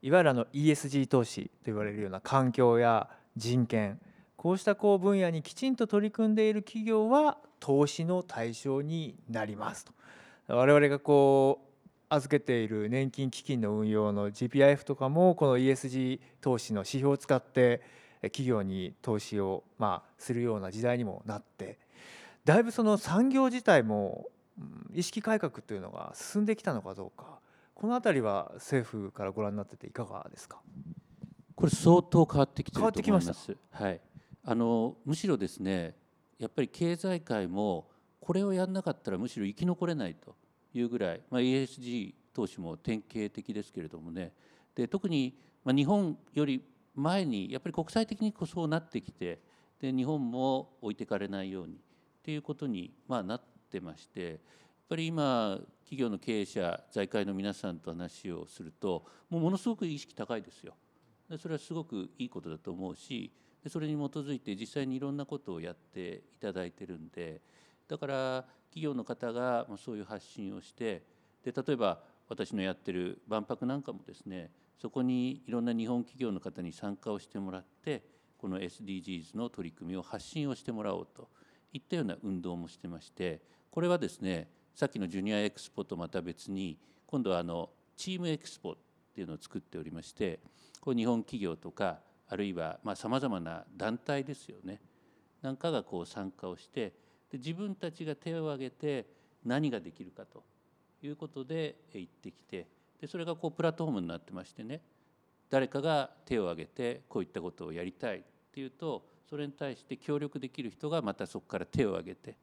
[0.00, 4.00] いわゆるあの ESG 投資と言われるような環境や人権
[4.36, 9.92] こうしたこう分野にきちんと取り組んでいる企業は投資の対象になりますと。
[10.48, 11.73] 我々がこう
[12.08, 17.82] 預けている年金基金の運用の GPIF とかもこの ESG 投資の指標を使って
[18.22, 21.78] 企業に投資をまあするような時代にもなって
[22.44, 24.26] だいぶその産業自体も
[24.58, 27.40] うん意識改革というのが進んできたのかどうか
[27.74, 30.60] このあたりは政府からご覧になってていかがですか？
[31.56, 33.32] これ相当変わってきてると思いってきました？
[33.32, 33.56] ます。
[33.72, 34.00] はい、
[34.44, 35.96] あのむしろですね
[36.38, 37.88] やっぱり経済界も
[38.20, 40.34] これをやんなかったらむしろ生き残れないと
[40.74, 44.32] いうぐらい、まあ、ESG 投資も典型的ですけれどもね
[44.74, 49.40] で特に、日本より前にやっぱり国際的にこそうなってきて
[49.80, 51.76] で日本も置いてかれないようにっ
[52.22, 54.38] ていうことに、まあ、なってましてやっ
[54.88, 60.74] ぱり今企業の経営者財界の皆さんと話をするともうものすごく意識高いですよ。
[61.28, 63.32] でそれはすごくいいことだと思うし
[63.62, 67.40] でそれに基づいて実際にいろんなことをやっていただいてるんで
[67.88, 71.04] だから企業の方がそういう発信をして
[71.44, 78.02] で例えば私のやってる万博なんかもですねそこにいろんな日本企業の方に参加をしてもらって
[78.36, 81.28] この SDGs の取り組みを発信をしてもらおうと
[81.72, 88.74] いったような運動もしてましてこれはですねさっきのジュニアエクスポとまた別に今度はあのチームエクスポっ
[89.14, 90.40] ていうのを作っておりまして
[90.80, 94.80] こう日本企業とかあるいはさまざ、まな団体ですよね
[95.42, 96.92] なんかがこう参加をして
[97.34, 99.06] で自分たちが手を挙げて
[99.44, 100.44] 何ができるかと
[101.02, 102.68] いうことで行ってきて
[103.00, 104.80] でそれがこうプラットフォームになってましてね
[105.50, 112.36] 誰かが手を挙げてこういったことをやりたいっていうとそれに対して協力できる人がまたそこから手を挙げて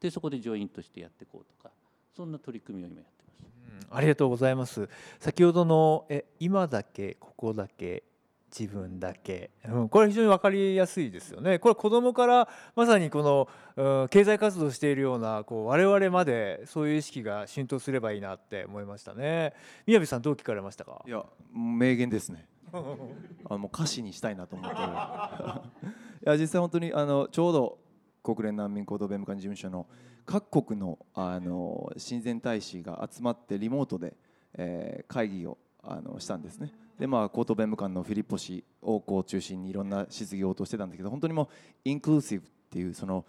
[0.00, 1.72] でそこでジョインとしてやっていこうとか
[2.16, 3.32] そんな取り組みを今やってま
[3.80, 3.86] す。
[3.92, 4.88] ありがとうございます
[5.20, 8.02] 先ほどのえ今だけここだけ
[8.56, 11.58] 自分だけ、うん、これ非常に分かりやすいですよね。
[11.58, 19.54] これ子どもからまさにこの、うん経済活動をしているようなこう我々までそういう意識が浸透すればいいなって思いましたね。
[19.86, 21.02] 宮部さんどう聞かれましたか？
[21.06, 22.46] いや名言ですね。
[22.72, 22.76] あ
[23.54, 24.82] のもう歌詞にしたいなと思ってる。
[26.26, 27.78] いや実際本当にあのちょうど
[28.22, 29.86] 国連難民高等弁務官事務所の
[30.26, 34.14] 各国のあの親善大使が集まってリモートで、
[34.54, 41.48] えー会議をあのしたんですねでまあ高等弁務官のフィリッポ氏をこう中心にいろんな質疑応答してたんだけど本当にもう
[41.84, 43.24] インクルーシブっていうその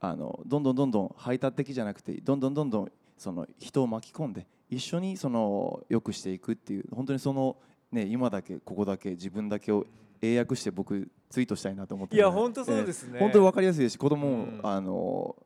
[0.00, 7.58] あのどんどんどんどん排他的じゃなくてどんどんどんどんその人を巻き込んで一緒にその良くしていくっていう本当にその
[7.92, 9.84] ね今だけここだけ自分だけを
[10.22, 13.10] 英訳して僕ツイートしたいなと思っていや本当そうですね。
[13.16, 14.60] えー本当に分かりやすいですし子供も、うん。
[14.62, 15.36] あの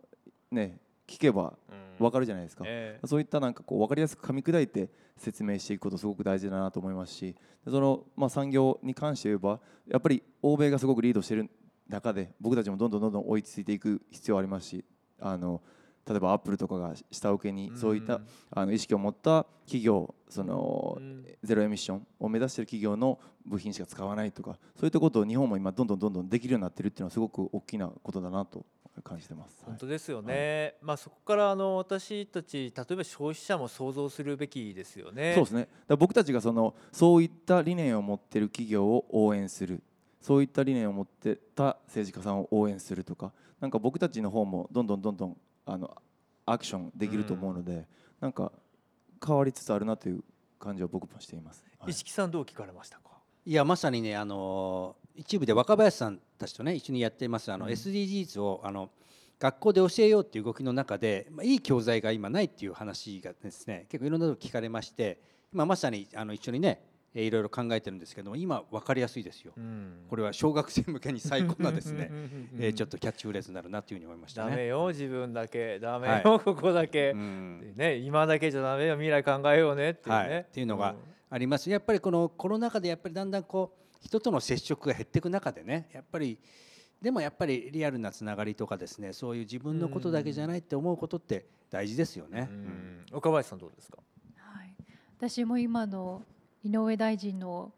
[0.53, 0.79] ね
[1.13, 1.53] 聞けば
[1.99, 3.07] 分かるじゃないですか、ええ。
[3.07, 11.51] そういったなんかこう分かりやすく噛み砕いて説明していくことすごく大事だなと思いますしでその、まあ、産業に関して言えばやっぱり欧米がすごくリードしている
[11.89, 14.85] 中で僕たちもどんどんどんどん追いついていく必要ありますし
[15.21, 15.61] あの
[16.09, 21.25] 例えばアップルとかが下請けにそういった、うんあの意識を持った企業その、うん。
[21.43, 28.65] ゼロエミッションを目指している企業の部品しか使わないとかそういったことを日本も今どんどんどんどんできるようになっているっていうのはすごく大きなことだなと
[29.01, 29.63] 感じてます。
[29.65, 35.69] 本当ですよね、まあそこからあの私たち例えば消費者も想像するべきですよねそうですね。
[35.87, 39.83] だ僕たちがそのそういった理念を持っている企業を応援する、
[40.21, 45.97] そういった理念を持ってた政治家さんを応援するとか、なんか僕たちの方もどんどんどんどんあの
[46.45, 47.87] アクションできると思うので、
[48.21, 48.53] なんか
[49.25, 50.23] 変わりつつあるなという
[50.59, 51.65] 感じは僕もしています。
[51.79, 53.03] はいさんどう聞かれましたか
[53.45, 58.91] いやまさにねあの一部で若林さんたちとね一緒にやっていますあの、SDGs をあの
[59.39, 65.19] 学校で教えようっていう動きの中で、まあ、いい教材が今ないっていう話がですね結構いろんなとこ聞かれまして
[65.53, 66.81] 今まさにあの一緒にね
[67.15, 69.53] えーいろいろ考えてるんですけども今分かりやすいですよ。
[70.09, 72.11] これは小学生向けに最高なですね、
[72.59, 74.51] えーちょっとキャッチフレーズになるなというふうに思いましたね。
[74.51, 75.79] ダメよ自分だけ。
[75.79, 76.23] ダメよ、はい。
[76.23, 77.75] ここだけ、うん。
[77.77, 80.41] ね今だけじゃダメよ未来考えようねっていうね、はい。
[80.41, 80.95] っていうのが
[81.29, 81.69] あります。
[81.69, 86.39] やっぱりこのコロナ禍でやっぱりだんだんこう人との接触が減っていく中でねやっぱり
[87.01, 92.49] でもやっぱりリアルなつながりとかですねそういう自分のことだけじゃないって思うことって大事ですよね。
[92.51, 93.07] うん。
[93.13, 93.99] 岡林さんどうですか？
[94.37, 94.75] はい、
[95.17, 96.23] 私も今の
[96.63, 97.73] 井上大臣の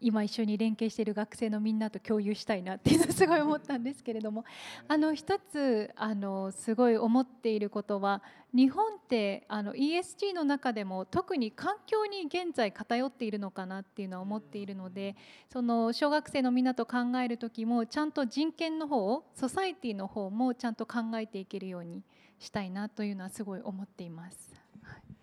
[0.00, 4.44] 今一緒に連携している学生のみんなと共有したいなっていうのをすごい思ったんですけれども。
[4.88, 8.22] あの一つあのすごい思っていることは
[8.54, 15.16] 日本ってあの ESG の中でも特に環境に現在偏っているのかなっていうのは思っているので
[15.52, 22.02] その小学生のみんなと考える時もちゃんと人権の方ソサイティの方もちゃんと考えていけるように
[22.38, 24.49] したいなというのはすごい思っています。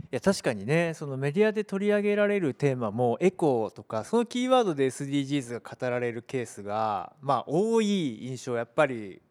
[0.10, 9.22] いや確かにねそのメディアで取り上げられるテーマもエコとかそのキーワードで SDGs が語られるケースがまあ多い印象やっぱり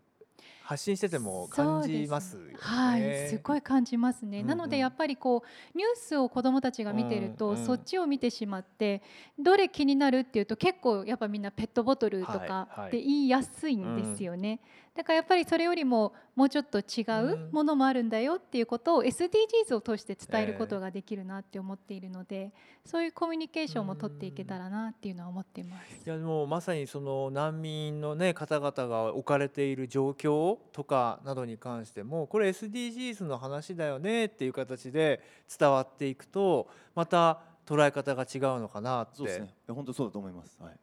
[0.66, 2.54] 発信してても感じますよね。
[2.58, 4.38] はい、すごい感じますね。
[4.38, 9.02] うんうんなのでやっぱりこうニュースを子どもたちが見てると、うんうんそっちを見てしまって
[9.38, 14.60] どれ気になるっていうと結構やっぱみんなペットボトルとはいかはいって言いやすいんですよね。
[14.96, 22.52] だからやっぱりそれよりももうちょっと違うものもあるんだよっていうことを SDGs を通して伝えることができるなって思っているので、
[22.84, 26.08] そういうコミュニケーションも取っていけたらなっていうのは思っています。
[26.08, 35.22] いやもうまさにその難民の、ね、方々が置かれている状況とかなどに関してもこれ SDGs の話だよねっていう形で
[35.58, 39.16] 伝わっていくとまた捉え方が違うのかなって。
[39.16, 39.54] そうですね。
[39.68, 40.74] 本当そうだと思います、はい、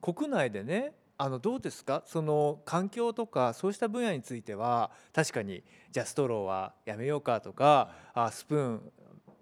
[0.00, 2.02] 国内でねあのどうですか？
[2.06, 8.92] その環境とかそうした分野については確かにじゃあストローはやめようかとかあスプーン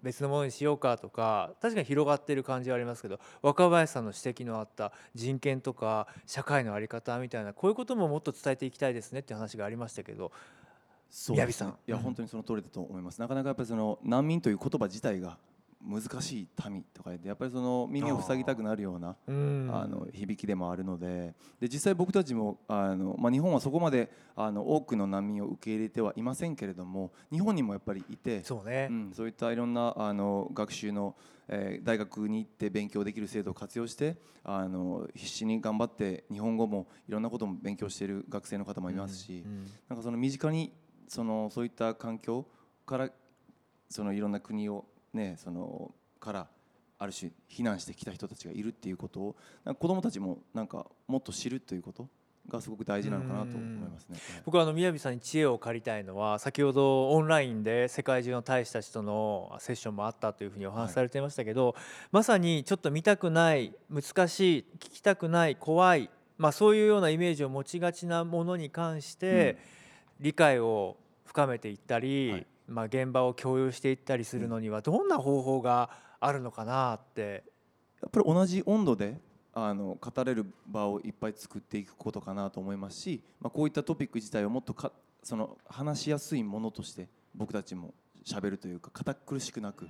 [0.01, 10.31] 別のものにしようかとか確かに広がっている感じはありますけど若林さんの指摘のあった人権とか社会の在り方みたいなこういうことももっと伝えていきたいですねっていう話がありましたけど
[11.09, 13.19] そう宮城さんですねいやうん本当にその通りだと思います。
[13.19, 15.37] なかなかやっぱりその難民という言葉自体が
[15.81, 19.69] 難しい民とか言ってやっぱりその耳を塞ぎたくなるようなうん。
[19.71, 21.33] あの響きでもあるので。
[21.59, 31.15] で実際僕たちもあの、まあ、日本はそこまであの多くの難民を受け入れてはいませんけれども日本にもやっぱりいてそうね、うん、そういったいろんなあの学習の、
[31.47, 39.65] えー大学に行って勉強できる制度を活用してあの必死に頑張って日本語もいろんなことも勉強している学生の方もいますし、うん。
[39.89, 40.73] なんかその身近に
[41.07, 42.47] そのそういった環境
[42.85, 43.09] から
[43.89, 44.85] そのいろんな国を
[45.15, 46.47] ねそのから
[46.97, 49.35] ある種避難してきた人たちがいるっていうことを
[49.75, 52.07] 子どもたちもなんかもっと知るということ
[52.47, 54.17] がすごく大事なのかなと思いますね。
[54.33, 54.41] はい。
[54.45, 61.75] 僕はあの宮城さんに知恵を借りたいのは先ほどオンラインで世界中の大使たちとのセッションもあったというふうにお話しされていましたけど、
[62.11, 69.57] まさにちょっと見たくない難しい聞きたくない怖い、まあ、そういうようなイメージを持ちがちなものに関して
[70.19, 77.43] 理解を深めていったり、はいまあ、現場を共有していったりするのにはどんな方法があるのかなって。
[78.01, 79.19] やっぱり同じ温度で
[79.53, 84.91] あの語れる場をいっぱい作っていくことかなと思いますし、まあ、こういったトピック自体をもっとか
[85.23, 87.93] その話しやすいものとして僕たちも
[88.25, 89.87] 喋るというか堅苦しくなく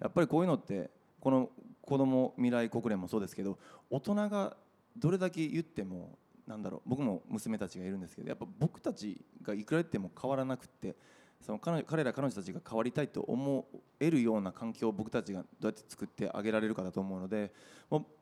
[0.00, 1.50] やっぱりこういうのってこの
[1.82, 3.58] 子ども未来国連もそうですけど
[3.90, 4.56] 大人が
[4.96, 10.94] どれだけ言ってもなんだろう僕も娘たちがいるんですけどやっぱ僕たちがいくら言っても変わらなくって
[11.40, 13.66] その彼彼ら彼女たちが変わりたいと思
[14.00, 17.52] えるような環境を僕たちがどうやって作ってあげられるかだと思うので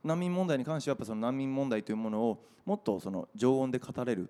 [0.04, 4.28] 難民問題に関してはやっぱその難民問題というものをもっとその常温で語れる、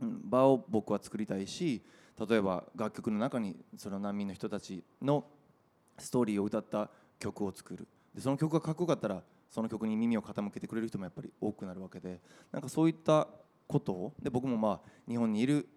[0.00, 1.82] 場を僕は作りたいし
[2.28, 5.24] 例えば楽曲の中にその難民の人たちの
[5.98, 7.86] ストーリーを歌った曲を作る。
[8.14, 13.28] でその曲がかっこよかったらその曲に耳を傾けてくれる人もやっぱり多くなるわけでなんかそういった
[13.66, 15.68] ことをで僕もまあ日本にいる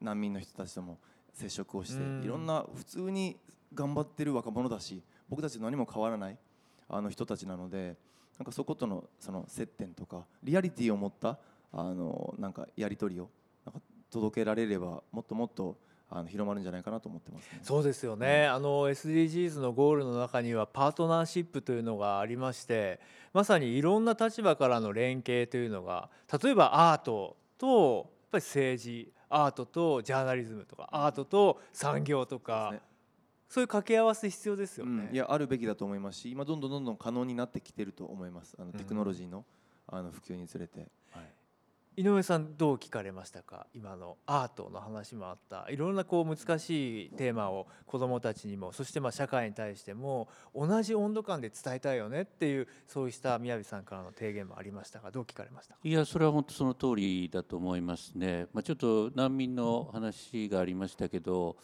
[0.00, 0.98] 難民の人たちとも
[1.38, 2.22] 接触をしてうん。
[2.22, 3.36] いろんな普通に
[3.74, 6.36] 頑張ってる若者だし僕たちと何も変わらない
[6.88, 7.96] あの人たちなので
[8.38, 11.38] なんかそことのその接点とかリアリティを持った
[11.72, 13.28] あのなんかやり取りを
[13.66, 15.76] なんか届けられればもっともっと
[16.10, 17.60] あの広まるんじゃないかなと思ってますね。
[17.62, 22.98] そうですよね、あの SDGs のゴールの中にはパートナーシップというのがありまして
[23.34, 26.08] まさにいろんな立場からの連携というのが
[26.42, 32.88] 例えばアートとやっぱり政治アートとジャーナリズムとかアートと産業とかそうですね。
[33.48, 35.08] そういう掛け合わせ必要ですようね。
[35.10, 38.54] ん、いやあるべきだと思いますし今どんどんどんどん可能になってきてると思います。
[38.58, 39.46] あのテクノロジーの,、
[39.86, 40.88] あの普及につれて、はい、
[41.98, 43.66] 井上さんどう聞かれましたか？
[43.74, 45.66] 今のアートの話もあった。
[45.68, 55.80] いろんなこう難しいテーマを子どもたちにもそしてまあ社会に対しても同じ温度感で伝えたいよねっていうそうした宮城さんからの提言もありましたがどう聞かれましたか？
[55.82, 61.56] いやそれは本当その通りだと思いますね、まあ、ちょっと難民の話がありましたけど、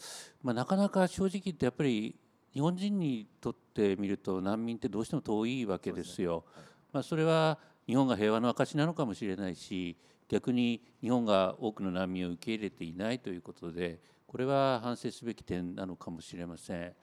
[0.43, 2.13] まあ、なかなか正直言ってやっぱり
[2.53, 6.43] 日本人にとってみると難民ってどうしても遠いわけですよ。
[6.91, 7.57] まあ、それは
[7.87, 9.95] 日本が平和の証なのかもしれないし
[10.27, 16.93] 逆に日本が多くの難民を受け入れていないということでこれは反省すべき点なのかもしれません。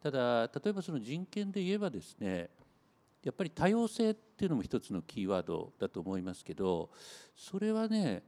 [0.00, 2.50] ただ例えばその人権で言えばですね
[3.24, 6.90] やっぱり多様性っていうのも一つのキーワードだと思いますけど
[7.34, 8.22] それはね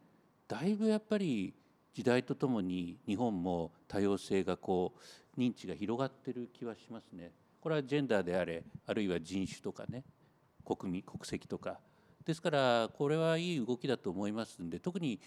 [0.48, 1.54] だいぶやっぱり
[1.94, 4.94] 時代とともに日本も多様性がこ
[5.36, 7.32] う認知が広がってる気はしますね。
[7.60, 10.02] これはジェンダーであれあるいは人種とかね
[10.64, 11.78] 国民国籍とか
[12.30, 15.18] ですからこれはいい動きだと思いますんで特に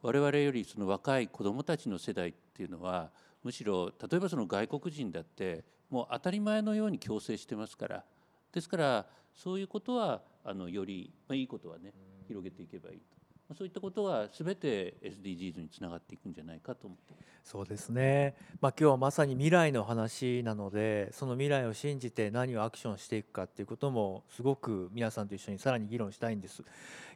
[0.00, 3.10] 我々よりその若い子どもたちの世代っていうのは
[3.42, 8.04] むしろ例えばその外国人だってもう当たり前のように強制してますから
[8.52, 11.92] ですからそういうことはあのより、まあ、いいことはね
[12.28, 13.19] 広げていけばいいと。
[13.54, 26.62] そういったことはすべて SDGs につながっていくんじゃないかと思ってそうですね、まあ、今日はまさに未来の話なのでその未来を信じて何をアクションしていくかっていうこともすごく皆さんと一緒にさらに議論したいんです。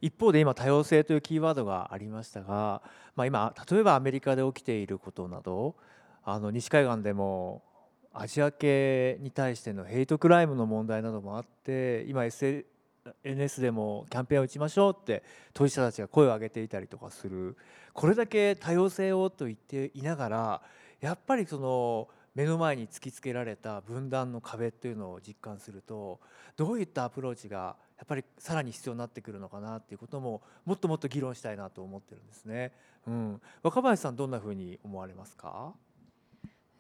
[0.01, 2.82] 一方で今多様性というキーワードがありましたが、
[3.14, 5.76] まあ、今例えばアメリカで起きていることなど
[6.24, 7.62] あの西海岸でも
[8.12, 12.24] アジア系に対してのヘイトクライムの問題などもあって今
[13.25, 17.57] NS でもキャンペーンを打ちましょうって当事者たちが声を上げていたりとかする。
[17.93, 20.63] これだけ多様性をと言っていながら
[21.01, 26.19] やっぱりその目の前に突きつけられた分断の壁っていうのを実感すると
[26.57, 32.73] どういったアプローチがやっぱりさらに必要になってくるのかなっていうことももっともっと議論したいなと思ってるんですね。
[33.07, 35.75] うん、若林さんどんなふうに思われますか？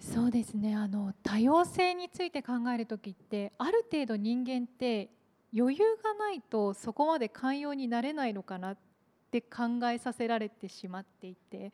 [0.00, 0.74] そうですね。
[0.74, 5.10] あの多様性について考える時ってある程度人間って
[5.56, 8.78] 余裕がないとそこまで寛容になれないのかなっ
[9.30, 11.72] て考えさせられてしまっていて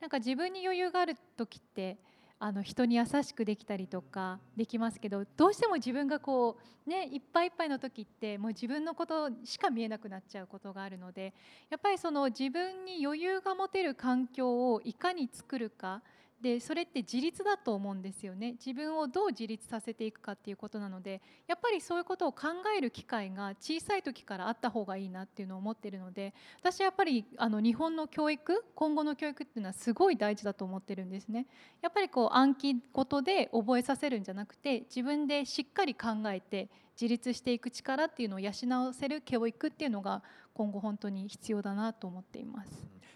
[0.00, 1.98] なんか自分に余裕がある時って
[2.40, 6.56] あの人に優しくできたりとかできますけどどうしても自分がこ
[6.86, 11.34] うねいっぱいいっぱいの時ってもう自分のことしか見えなくなっちゃうことがあるので
[11.68, 16.00] やっぱりその自分に余裕が持てる環境をいかに作るか
[16.40, 18.52] でそれって自立だと思うんですよね。
[18.52, 31.46] 自分をどう自立させていくかっていうことなのでやっぱりそういうことを考える機会が小さい時からあった方がいいなっていうのを思ってるので私はやっぱりあの日本の教育今後の教育っていうのはすごい大事だと思ってるんですね。
[31.82, 36.70] やっぱりこう暗記事で覚えさせるんじゃなくて自分でしっかり考えて
[37.00, 38.52] 自立していく力っていうのを養
[38.84, 40.22] わせる教育っていうのが
[40.54, 42.70] 今後本当に必要だなと思っています。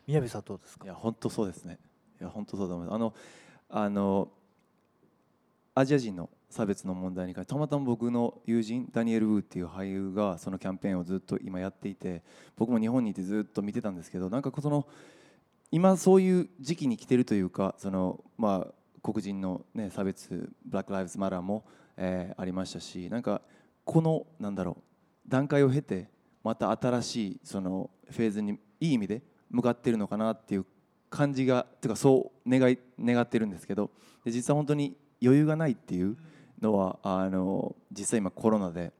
[0.06, 0.84] 宮部さんどうですか？
[0.84, 1.78] いや本当そうですね
[2.22, 2.94] いや本当そうだと思います。
[2.94, 3.14] あの
[3.68, 4.28] あの
[5.74, 12.22] アジア人の差別の問題に関してたまたま僕の友人ダニエル・ウーっていう俳優がそのキャンペーンをずっと今やっていて
[12.56, 14.86] 僕も日本にいてずっと見てたんですけどなんかその
[15.72, 21.64] 今そういう時期に来てるというかそのまあ黒人の、ね、差別ブラック・ライブズ・マラーも、
[21.96, 23.40] えー、ありましたしなんか
[23.84, 24.76] このなんだろ
[25.26, 26.08] う段階を経て
[26.44, 30.66] また新しいそのフェーズにいい意味で向かってるのかなっていう
[31.12, 33.90] 感じがというかそう願い願ってるんですけど
[34.24, 36.16] で実は本当に余裕がないっていう
[36.60, 38.92] のはあの実際今コロナで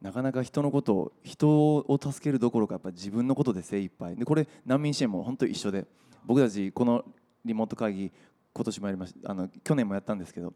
[0.00, 5.84] なかなか人のことを人を助けるどころかやっぱ自分のことで精一杯でこれ難民支援も本当一緒で
[6.24, 7.04] 僕たちこの
[7.44, 8.12] リモート会議
[8.52, 10.52] 今年もやりましたあの去年もやったんですけど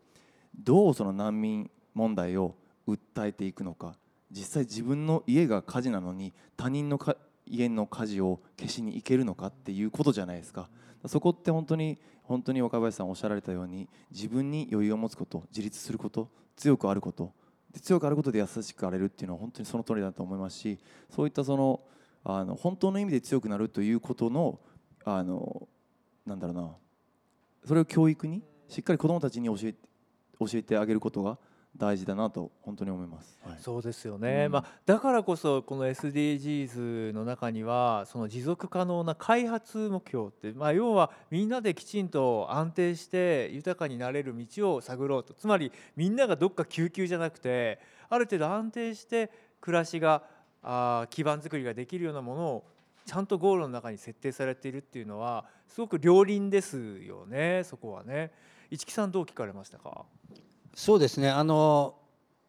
[0.56, 2.54] どうその難民問題を
[2.86, 3.96] 訴えていくのか
[4.30, 6.98] 実際自分の家が火事なのに他人の
[7.44, 10.68] 家の火事を消しに行けるのかっていうことじゃないですか。
[11.06, 17.32] そこって本当に本当に若林さんおっしゃられたように自分に余裕を持つこと自立すること強くあること
[17.72, 20.78] で強くあることで優しくあれるっていうのは本当にその通りだと思いますし
[21.10, 21.80] そういったその
[22.24, 24.60] あの本当の意味で強くなるということの
[25.04, 25.66] あの
[26.24, 26.70] なんだろうな
[27.66, 29.74] それを教育にしっかり子どもたちに教え
[30.38, 31.38] 教えてあげることが
[31.76, 45.34] 大事だなと本当に思います、はい、そうですよね、うん、まあ、だからこそこの SDGs の中にはその持続可能な開発目標って、まあ、要はみんなできちんと安定して豊かになれる道を探ろうと。
[45.34, 50.22] つまりみんながどっか救急じゃなくてある程度安定して暮らしが
[50.62, 52.64] あ基盤作りができるようなものを
[53.06, 58.30] ちゃんとゴールの中に設定されているっていうのはすごく両輪ですよねそこはね。
[58.70, 60.04] 市木さんどう聞かれましたか？
[60.74, 61.30] そうですね。
[61.30, 61.96] あの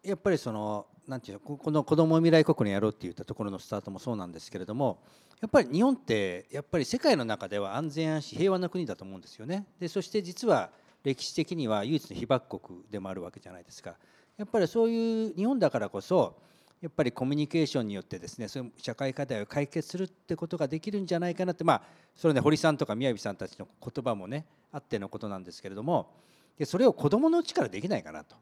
[0.03, 4.99] やっぱりそのなんていうのこの子ども未来国にやろうって言ったところのスタートもそうなんですけれども
[5.41, 9.65] やっぱり日本ってやっぱり世界の中では安全安心平和な国だと思うんですよね。
[9.79, 10.71] でそして実は
[11.03, 13.95] 歴史的には唯一の被爆国でもあるわけじゃないですか。
[14.37, 16.37] やっぱりそういう日本だからこそ
[16.81, 21.81] やっぱりコミュニケーションによってですねそういう社会課題を解決するってことができるんじゃないかなってまあ
[22.15, 26.09] それね堀さんとか宮城さんたちの言葉もねあってのことなんですけれども
[26.57, 28.35] でそれを子どものうちからできないかなと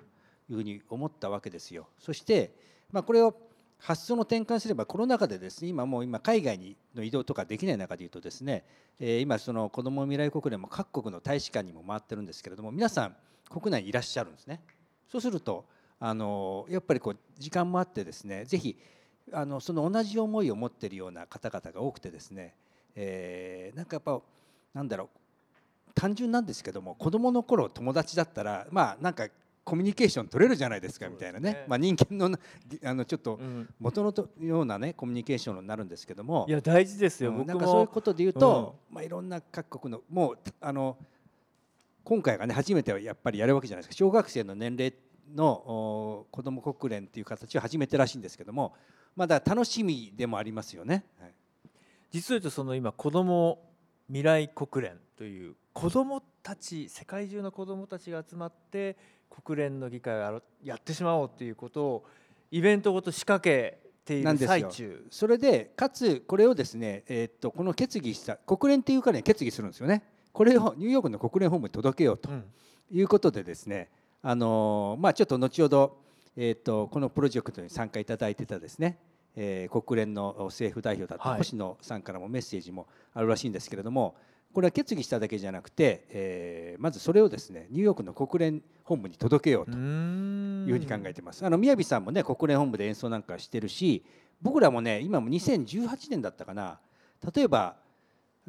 [0.49, 1.88] いうふうに思ったわけですよ。
[1.99, 2.51] そして、
[2.91, 3.36] まあ、これを
[3.78, 8.64] 発想の転換すればコロナ禍でですね今もう今海外の移動とかできない中でいうとですね、
[8.99, 13.16] えー、今その子ども未来国連も各国の大使館にも回ってるんですけれども皆さん
[13.49, 14.62] 国内にいらっしゃるんですね。
[15.12, 15.66] そうすると
[15.99, 18.78] あのやっぱりこう時間もあってですねぜひ
[19.34, 22.55] あのその同じ思いを持っているような方々が多くてですね、
[22.95, 24.22] えー、なんかやっぱ
[24.74, 25.21] なんだろう
[25.96, 29.28] 単純なんですけども子どもの頃友達だったらまあなんか
[29.64, 32.38] コミュニケーション取れるじゃないですかみたいなね、ね、まあ、人間の
[32.84, 33.39] あのちょっと
[33.80, 34.14] 元の
[34.46, 36.46] ようなねコミュニケーションになるんですけども。
[36.50, 40.98] いや大事ですよ、うん、なんかそういうことで言うと、うん、まあ、いろんな各国のもうあの
[42.04, 43.96] 今回がね初めてやっぱりやるわけじゃないですか。
[43.96, 44.94] 小学生の年齢
[45.36, 48.74] の子ども国連っていう形は初めてらしいんですけども
[49.16, 51.06] まだ楽しみでもありますよね。
[51.20, 51.34] はい、
[52.12, 53.72] 実を言うとその今子ども
[54.08, 58.98] 未来国連という子どもたち世界中の子どもたちが集まって
[59.30, 62.06] 国連の議会をやってしまおうということを
[62.52, 65.06] イベントごと仕掛けている最中。
[65.10, 70.04] それでかつこれをですね、えー、っとこの決議した国連っていうかね決議するんですよね。
[70.34, 72.30] これをニューヨークの国連本部に届けようと
[72.90, 73.90] いうことでですね、
[74.24, 75.98] うん、あのまあ、ちょっと後ほど、
[76.36, 78.98] えー、っとこのプロジェクトに参加いただいてたですね、
[79.36, 84.16] えー、国連の政府代表だった星野さんからもメッセージもあるらしいんですけれども、
[84.54, 91.45] これは決議しただけじゃなくて、えー、まずそれをですねニューヨークの国連本部に届けようというふうに考えてます。
[91.45, 94.04] あの宮城さんもね国連本部で演奏なんかしてるし
[94.41, 96.80] 僕らもね今も2018年だったかな
[97.34, 97.78] 例えば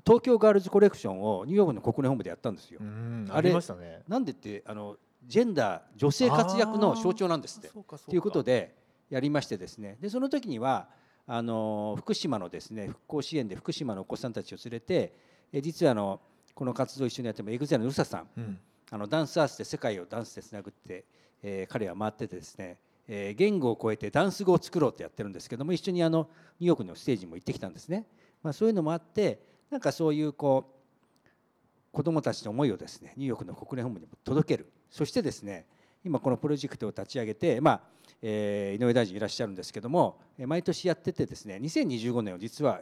[0.05, 2.81] 東京ガールズコレクションをニューヨークの国連本部でやったんですよ。
[3.31, 4.03] ありましたね。
[4.09, 8.75] なんでってあのジェンダー女性活躍の象徴なんですってということで
[9.09, 10.89] やりましてですねでその時には
[11.27, 15.15] あの福島のですね復興支援で福島のお子さんたちを連れて
[15.53, 16.21] え実はあの
[16.55, 18.59] この活動を一緒にやってもエグゼルのルサさん、うん、
[18.91, 21.05] あのダンスアースで世界をダンスでつなぐって、
[21.43, 22.79] えー、彼は回っててですね、
[23.09, 26.29] えー、言語を超えてダンス語を作ろうってやってるんですけども一緒にあの
[26.61, 28.07] ニューヨークのステージも行ってきたんですね、
[28.43, 29.41] まあ、そういうのもあって
[29.71, 31.27] なんかそういうこう
[31.93, 34.71] 子どもたちの思いをですねニューヨークの国連本部にも届ける。
[34.91, 35.67] そしてですね
[36.05, 37.81] 今このプロジェクトを立ち上げて、まあ
[38.21, 42.81] えー、井上大臣いらっしゃるんですけども毎年やっててですね2025年は実は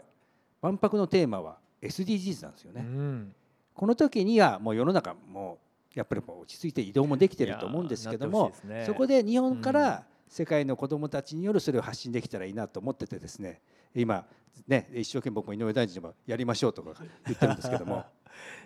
[0.63, 2.83] 万博のテーマは SDGs なんですよね。
[2.83, 3.35] うん、
[3.75, 5.59] この時にはもう世の中も
[5.95, 13.61] やっぱりもう落ち着いて移動もできてると思うんですけども、ね、そこで日本から世界の子どもたちによるそれを発信できたらいいなと思っててですね
[13.95, 14.25] 今
[14.69, 16.93] ね一生懸命僕も井上大臣にもやりましょうとか
[17.27, 18.05] 言ってるんですけども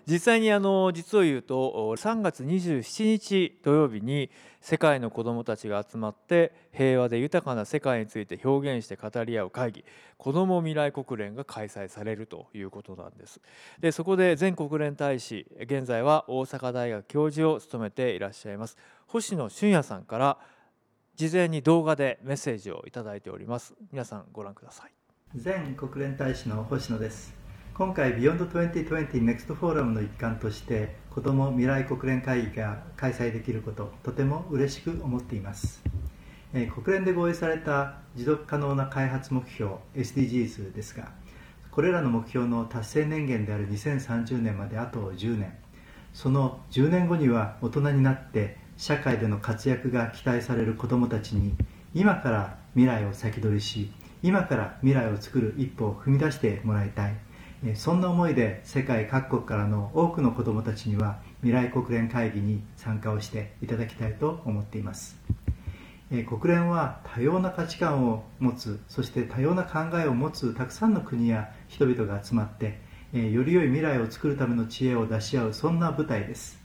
[0.07, 9.85] 実際にあの実を言うと3月27日土曜日に世界の子どもたちが集まって平和で豊かな世界について表現して語り合う会議
[10.19, 13.41] 子ども未来国連が開催されるということなんです。
[13.81, 20.39] でそこで全国連大使現在は大阪大学教授を務めていらっしゃいます星野俊也さんから
[21.17, 23.75] 事前に動画でメッセージをいただいております。
[23.93, 24.93] 皆さんご覧ください。
[25.37, 27.44] 全国連大使の星野です。
[27.77, 35.83] 今回 Beyond2020 NEXT フォーラムの一環として子ども未来国連会議が開催できることとても嬉しく思っています、
[36.53, 41.11] 国連で合意された持続可能な開発目標 SDGs ですが
[41.73, 45.53] これらの目標の達成年限である2030年まであと10年。
[46.13, 51.57] その10年後には大人になって社会での活躍が期待される子どもたちに
[51.93, 53.91] 今から未来を先取りし
[54.23, 57.24] 今から未来を作る一歩を踏み出してもらいたい。
[57.75, 65.17] そんな思いで世界各国からの多くの子どもたちには未来国連会議に参加をしていただきたいと思っています。
[66.29, 72.79] 国連は多様な価値観を持つそして多様な考えを持つたくさんの国や人々が集まって
[73.13, 76.63] より良い未来を作るための知恵を出し合うそんな舞台です。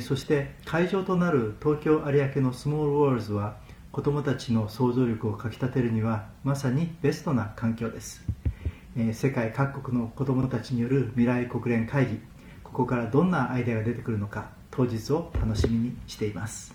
[0.00, 3.56] そして会場となる東京有明のスモールウォールズは
[3.90, 8.22] 子どもたちの想像力をかきたてるにはまさにベストな環境です。
[8.94, 12.20] 世界各国の子どもたちによる未来国連会議。
[12.62, 16.74] ここからどんなアイデアが出てくるのか当日を楽しみにしています。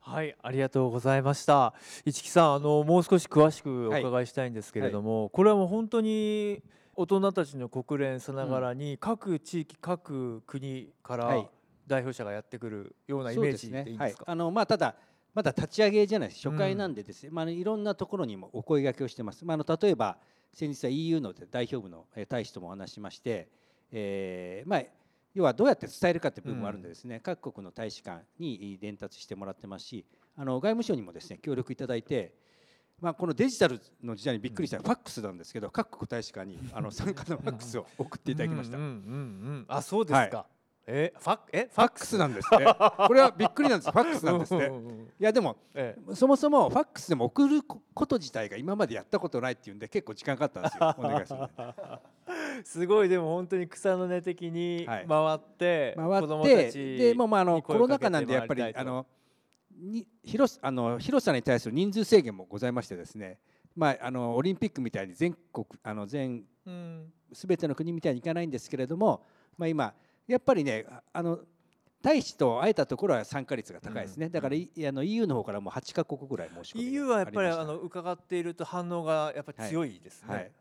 [0.00, 1.74] はいありがとうございました。
[2.06, 5.22] 市木さんあのもう少し詳しくお伺いしたいんですけれども、はい。
[5.24, 6.62] はい、これはもう本当に
[6.94, 11.44] 大人たちの国連さながらに、各地域各国から
[11.86, 14.04] 代表者がやってくるようなイメージでいいですか、ね。
[14.04, 14.96] はい、あのまあ、ただ
[15.34, 16.48] まだ立ち上げじゃないです。
[16.48, 20.16] 初回なんでですね、うん、まあ、いろんなところにもお声がけをしてます、まあ、あの例えば
[20.56, 23.50] 先日は EU の代表部の大使ともお話しまして、
[23.92, 24.82] えーまあ、
[25.34, 32.32] 要はどうやって伝えるかという部分もあるんでですね、うん、各国の大使館に伝達してもらってますしあの外務省にもですね協力いただいて、
[33.02, 38.78] まあ、このデジタルの時代にびっくりした、うん、ファックスなんですけど各国大使館にあの参加のファックスを送っていただきました。
[39.68, 40.55] あそうですか、はい
[40.88, 42.16] えファえファックス？
[42.16, 42.64] なんですね
[42.96, 43.90] これはびっくりなんです。
[43.90, 44.70] ファックスなんですね
[45.18, 50.94] いやでもえそもそもファックスでも送ること自体が今までやったことないっていうんで結構時間かかったんですよ。
[50.98, 51.38] お願いする。
[51.40, 51.48] の
[52.58, 53.08] にすごい。
[53.08, 55.06] でも本当に草の根的にはい。
[55.08, 59.06] 回って、回子供ったてちでもうまああのにコロナ禍なんでやっぱりあの
[59.76, 63.38] に広さあの広さに対する人数制限もございましてですね。
[63.74, 67.12] まああのオリンピックみたいに全国あの全うん。
[67.32, 69.20] すべての国みたいにいかないんですけれども
[69.58, 69.92] まあ今
[70.26, 71.40] やっぱりねああの
[72.02, 80.34] 大使と会えたところは参加率が高いですね、だからいあの EU の方からもう8カ国ぐらい申し込みが EU はやっぱりあの伺っていると反応がやっぱり強いですね。
[80.34, 80.52] はい、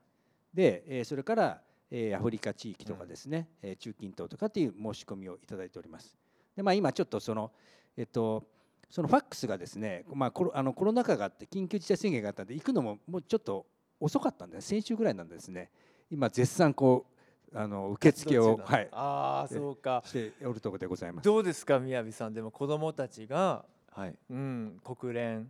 [0.53, 1.61] で、えーそれから、
[1.91, 6.16] えーアフリカ地域とかですね、えー中近東とかっていう申し込みをいただいております。
[6.55, 7.51] でまあ、今ちょっとその、
[7.95, 8.43] えっと、
[8.89, 13.66] そのファックスがですね、まあ、コロあのコロナ禍があって緊急事態宣言があったんで行くのももうちょっと
[13.99, 15.70] 遅かったんで先週ぐらいなんですね。
[16.09, 17.14] 今絶賛こう
[17.56, 20.03] あの受付を、はい、あそうか。
[20.06, 21.26] しておるところでございます。
[21.26, 22.34] どうですか宮城さん？
[22.34, 24.16] でも子供たちが、はい。
[24.30, 25.49] うん、国連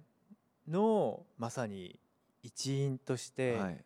[0.68, 2.00] のまさに
[2.44, 3.84] 一員としてはい。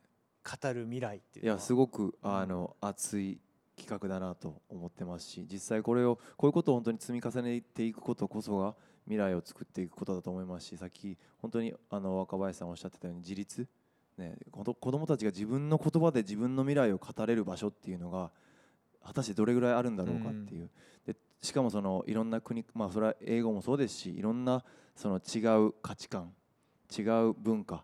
[0.61, 3.39] 語る未来っていういのは、やすごくあの熱い
[3.75, 13.67] 企画だなと思ってますし実際これをこういうことを本当に積み重ねていくことこそが未来を作っていくことだと思いますしさっき本当にあの若林さんおっしゃってたように自立、
[14.19, 18.31] ね、子ど子供たちが自分の言葉で自分の未来を語れる場所っていうのが
[19.03, 20.69] 果たしてどれぐらいあるんだろうかっていう、
[21.07, 24.63] でしかもそのいろんな国まあそれは英語もそうですしいろんな
[24.95, 26.33] その違う価値観
[26.95, 27.83] 違う文化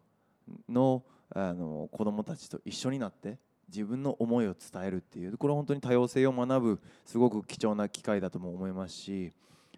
[0.70, 9.32] のあの子どもたちと一緒になって自分の思いを伝えるっていうこれは本当に多様性を学ぶすごく貴重な機会だとも思いますし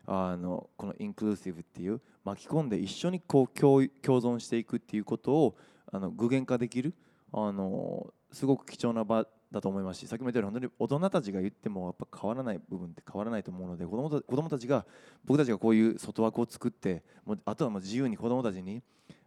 [0.06, 5.56] あのこのインクルーシブっていう巻き込んで一緒にこう共共存していくっていうことを
[5.92, 6.94] あの具現化できる
[7.34, 14.86] あのすごく貴重な場だと思いますしさっきも言ったように本当に大人たちが言ってもやっぱ変わらない部分って変わらないと思うので子供た子供たちが
[15.26, 18.82] 僕たちがこういう外枠を作ってもうあとはもう自由に子供たちに、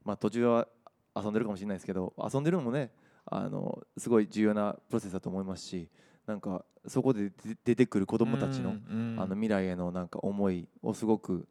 [0.05, 0.69] まあ、途中は
[1.17, 2.91] 遊んでるかもしれないですけど遊んでるのもね
[3.27, 5.89] あのすごい重要なプロセスだと思いますし
[6.27, 8.77] なんかそこで出出てくる子どもたちの,、
[9.23, 11.47] あの未来へのなんか思いをすごく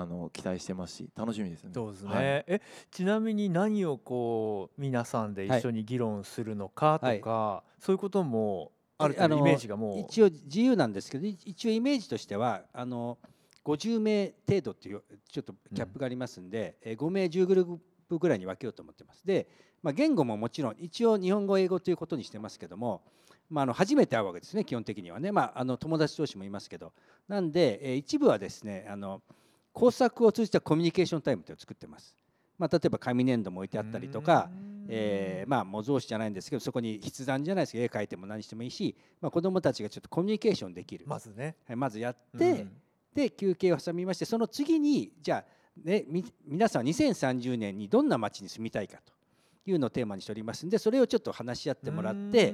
[0.00, 1.70] あの期待してますし楽しみですね。
[1.72, 2.24] そうですね、はい。
[2.24, 10.00] えちなみに何をこう皆さんで一緒に議論するのかとか、そういうこともある程度イメージがもう。
[10.00, 13.18] 一応自由なんですけどい一応イメージとしてはあの
[13.64, 17.78] 50名程度っていうちょっとキャップがありますんで、えー5名10グルー
[18.08, 19.26] プぐらいに分けようと思ってます。
[19.26, 19.48] で、
[19.82, 23.02] まあ、言語ももちろん一応日本語英語ということにしてますけども、
[23.48, 26.92] まあ、あの初めて会うわけですね基本的にはね、まあ、あの友達同士もいますけど。
[27.28, 29.22] なんで、えー一部はですねあの
[29.74, 32.16] 工作を通じたコミュニケーションタイムというのを作ってます、
[32.56, 34.48] まあ、例えば紙粘土も置いてあったりとか、
[34.88, 42.72] えーまあ模造紙じゃないんですけどそこに筆談じゃないですけど絵描いても何してもいいし、まあ、子どもたちがちょっとコミュニケーションできる、まずね、はい、まずやって、うん。
[43.14, 52.52] で休憩を挟みましてその次にじゃあ、ね、み皆さんは2030年にどんな街に住みたいかというのをテーマにしておりますんでそれをちょっと話し合ってもらって、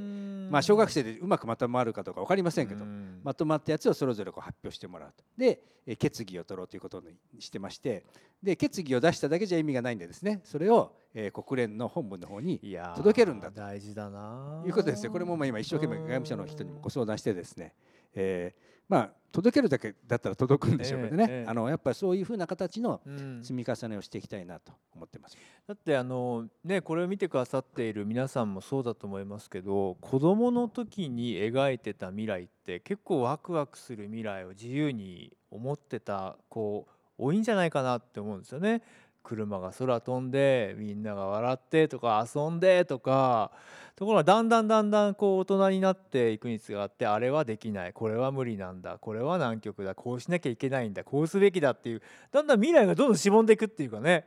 [0.50, 3.20] まあ、小学生でうまくまとまるかどうか分かりませんけど、うん。
[3.22, 5.24] まとまったやつをそれぞれこう発表してもらうと。
[5.36, 8.04] でえー決議を取ろうということにしてまして
[8.42, 10.40] で決議を出しただけじゃ意味がないんでですね。
[10.44, 12.58] それを、えー国連の本部の方に
[12.96, 13.60] 届けるんだと。
[13.60, 15.12] 大事だないうことですよ。
[15.12, 17.74] これもまあ今一生懸命外務省の人にもご相談してですね、
[18.14, 25.36] えーまあ届けるだけだったら届くんでしょうけどね、ええええあのやっぱりそういうふうな形のうん積み重ねをしていきたいなと思ってます。
[25.68, 38.82] だってあのねこれを見てくださっている皆さんもそうだと思いますけど子どもの時に描いてた未来って結構ワクワクする未来を自由に思ってた子多いんじゃないかなって思うんですよね。
[39.22, 43.52] 車が空飛んでみんなが笑ってとか遊んでとか
[44.00, 47.92] ところがだんだんだんだんこう大人になっていくにつがってあれはできない。
[47.92, 48.96] これは無理なんだ。
[48.98, 49.94] これは南極だ。
[49.94, 51.04] こうしなきゃいけないんだ。
[51.04, 52.02] こうすべきだっていう
[52.32, 54.24] だんだん未来がどんどんしぼんでいくっていうかね。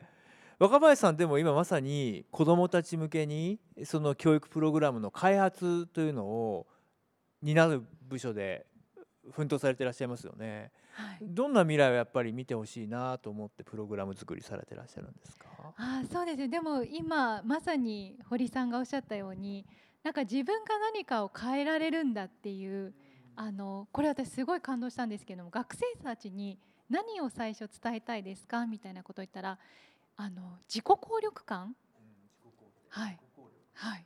[0.60, 6.68] 若林さんでも今まさに子どもたち向けにその教育プログラムの開発というのを
[7.42, 8.68] 担う部署で
[9.32, 10.72] 奮闘されていらっしゃいますよね。
[10.96, 11.18] はい。
[11.22, 15.48] どんな未来をやっぱり見てほしいなと思ってプログラム作りされてらっしゃるんですか？
[15.78, 16.48] あーそうですね。
[16.48, 19.66] でも今まさに堀さんがおっしゃったように
[20.04, 22.94] なんか自分が何かを変えられるんだっていう
[23.36, 29.58] あのこれ私すごい感動したんですけども学生たちに何を最初伝えたいですかみたいなことを言ったら
[30.16, 31.76] あの自己効力感？
[32.90, 33.20] はい、
[33.74, 34.06] はい、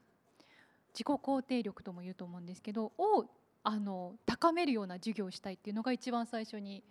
[0.93, 3.25] 自己肯定力とも言うと思うんですけどを
[3.69, 6.85] あの高めるような授業をしたいっていうのが一番最初に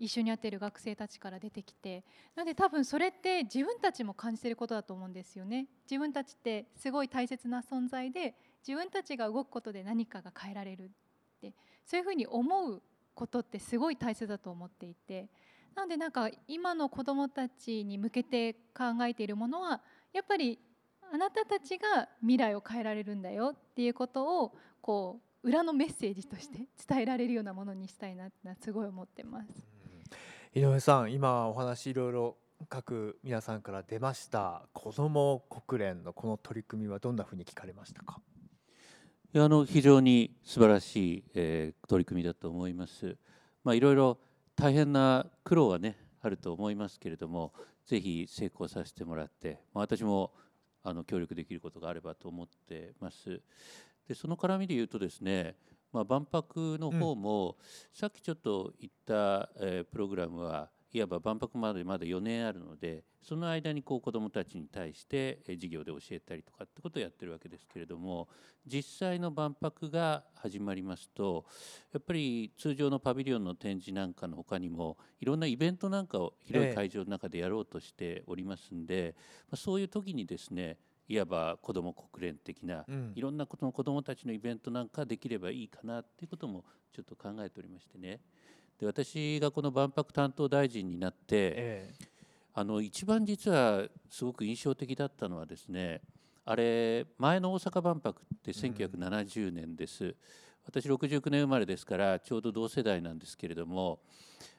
[0.00, 2.02] 一緒にやってる学生たちから出てきて
[2.34, 5.68] なので多分それって自分たちも感じてることだと思うんですよね。
[5.88, 8.34] 自分たちってすごい大切な存在で
[8.66, 10.88] 自分たちが動くことで何かが変えられるっ
[11.40, 11.54] て。
[11.84, 12.82] そういうふうに思う
[13.14, 15.30] ことってすごい大切だと思っていて。
[15.76, 19.80] なのでなんか今の子どもたちに向けて考えているものは
[20.12, 20.58] やっぱり
[21.12, 29.48] あなたたちが未来を変えられるんだよっていうことをこう裏のメッセージとして伝えられるようなものにしたいなってすごい思ってます。
[30.52, 32.36] 井上さん今お話いろいろ
[32.68, 38.20] 各皆さんから出ました子ども国連のこの取り組みはどんなふうに聞かれましたか？
[39.32, 43.16] いやあの非常に素晴らしい、えー、取り組みだと思います。
[43.62, 44.18] まあ、いろいろ
[44.56, 47.52] 大変な苦労はねあると思いますけれども
[47.84, 50.32] ぜひ成功させてもらって、まあ、私も
[50.82, 53.40] あの協力できることがあればと思ってます。
[54.08, 55.56] でその絡みで言うとですね、
[55.92, 57.54] まあ、万博の方も、うん、
[57.92, 68.28] さっきちょっと言った、えー、プログラムはいわば万博までまだ4年あるのでその間にこう子どもたちに対して授業で教えたりとかってことをやってるわけですけれども
[68.64, 71.44] 実際の万博が始まりますと
[71.92, 79.16] やっぱり通常のパビリオンの展示なんかの他にもいろんなイベントなんかを広い会場の中でやろうとしておりますんで、
[79.50, 80.78] まそういう時にですね
[81.08, 82.84] いわば子ども国連的な、
[83.14, 88.20] いろんなことの子どもたちのイベントなんかできればいいかなっていうこともちょっと考えておりましてね。
[88.78, 92.08] で私がこの万博担当大臣になって、ええ、
[92.54, 96.02] あの一番実はすごく印象的だったのはですね
[96.44, 100.14] あれ前の大阪万博って1970年です、うん、
[100.66, 104.00] 私69年生まれですからちょうど同世代なんですけれども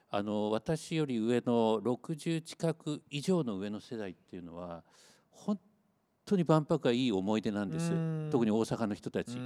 [0.09, 4.83] あの私より上の60近く以上の上の世代っていうのは
[5.31, 5.59] 本
[6.27, 7.91] 当に万博がいい思い出なんです。
[8.29, 9.37] 特に大阪の人たち。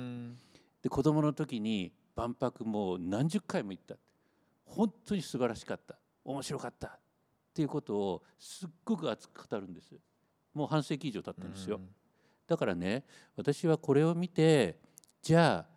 [0.81, 3.95] で子供の時に万博もう何十回も行った。
[4.65, 5.95] 本当に素晴らしかった。
[6.25, 6.87] 面白かった。
[6.87, 6.91] っ
[7.53, 9.95] ていうことをすっごく熱く語るんです。
[10.53, 11.79] もう半世紀以上経ってるんですよ、
[12.45, 13.05] だからね
[13.37, 14.77] 私はこれを見て
[15.21, 15.71] じゃあ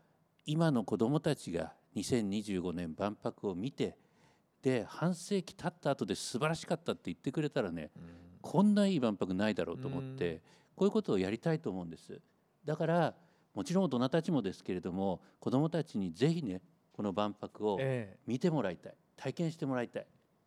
[0.46, 3.96] 今の子どもたちが2025年万博を見て
[4.62, 7.90] で半世紀経った後で素晴らしかったって言ってくれたらね、
[8.40, 10.42] こんないい万博ないだろうと思って、
[10.76, 12.20] こういうことをやりたいと思うんです。
[12.64, 13.14] だから
[13.54, 16.60] もちろん大人たちもですけれども子どもたちにぜひね
[16.92, 17.80] この万博を
[18.26, 20.06] 見てもらいたい、体験してもらいたい。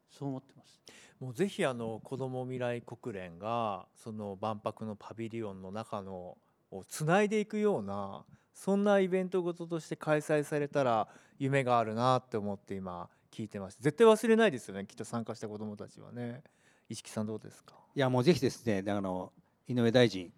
[0.09, 0.81] そう思ってます。
[1.19, 6.37] もうぜひあの子ども未来国連がその万博のパビリオンの中の
[6.71, 8.23] をつないでいくような
[8.53, 11.07] そんなイベントごととして開催されたら
[11.39, 13.77] 夢があるなって思って今聞いてます。
[13.79, 16.43] 絶対忘れないですよねきっと参加した子どもたちはね。
[16.89, 17.75] 石木さんどうですか？
[17.95, 19.33] いやもうぜひですねあの
[19.67, 20.31] 井上大臣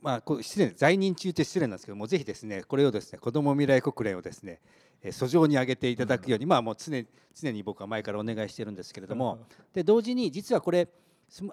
[0.00, 4.60] まあ、失礼在任中って失礼なんですけどもぜひですねこれをですね子ども未来国連をですね
[5.04, 7.04] 訴状に上げていただくように、まあもう常
[7.34, 9.38] 常に僕は前からお願いしてるんですけれども、
[9.72, 10.88] で同時に実はこれ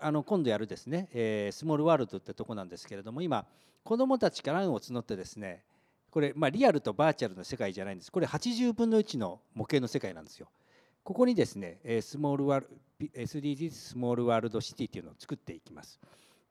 [0.01, 3.45] あの今度やるですね、えー、スモールワールドってとこなんですけれども今
[3.83, 5.63] 子どもたちから案を募ってですね
[6.09, 10.47] これ、まあ、リアルとバーチャルの世界じゃないんですこれ80分の1の模型の世界なんですよ。
[11.03, 12.67] ここにですねスモールワール
[13.13, 15.99] SDGs スモールワールドシティっていうのを作っていきます。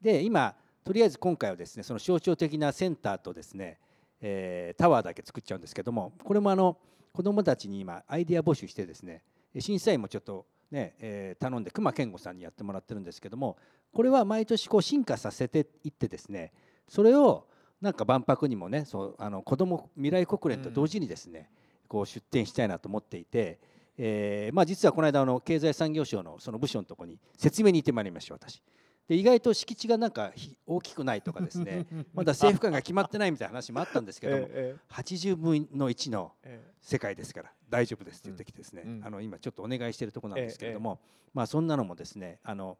[0.00, 0.54] で今
[0.84, 3.78] とりあえず今回はですねその象徴的なセンターとですね、
[4.20, 6.76] えー、タワーだけ作っちゃうんですけどもこれもあの
[7.12, 9.22] 子どもたちに今アイデア募集してですね
[9.58, 13.56] 審査員もちょっとね、えー、頼んで熊健吾さんにやってもらってるんですけども
[13.92, 16.52] これは毎年こう進化させていってですね
[16.88, 17.46] それを
[17.80, 21.50] なんか万博にもねそうあの子ども未来国連と同時にですね、
[21.86, 23.58] こう出展したいなと思っていて、
[23.96, 28.62] えーまあ、実はこの間あの経済産業省のその部署のところに説明に行ってまいりました私。
[29.08, 30.32] で意外と敷地がなんか
[30.66, 31.86] 大きくないとかですね。
[32.14, 36.32] まだ政府間が決まってないみたいな話もあったんですけども、 ええ、80分の1の
[36.80, 42.78] 世界ですから大丈夫ですって言ってきてですね、うん、あの今ちょっとお願いしているところなんですけれども、え、まあそんなのもですねあの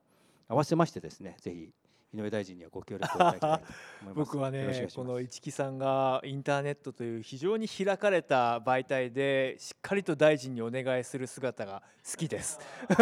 [0.48, 1.72] 合わせましてですねぜひ
[2.14, 4.14] 井上大臣にはご協力をいただきたいと思います。
[4.14, 12.60] 僕はねこの市木さんがインターネットという非常に開かれた媒体でしっかりと大臣にお願いする姿が好きです。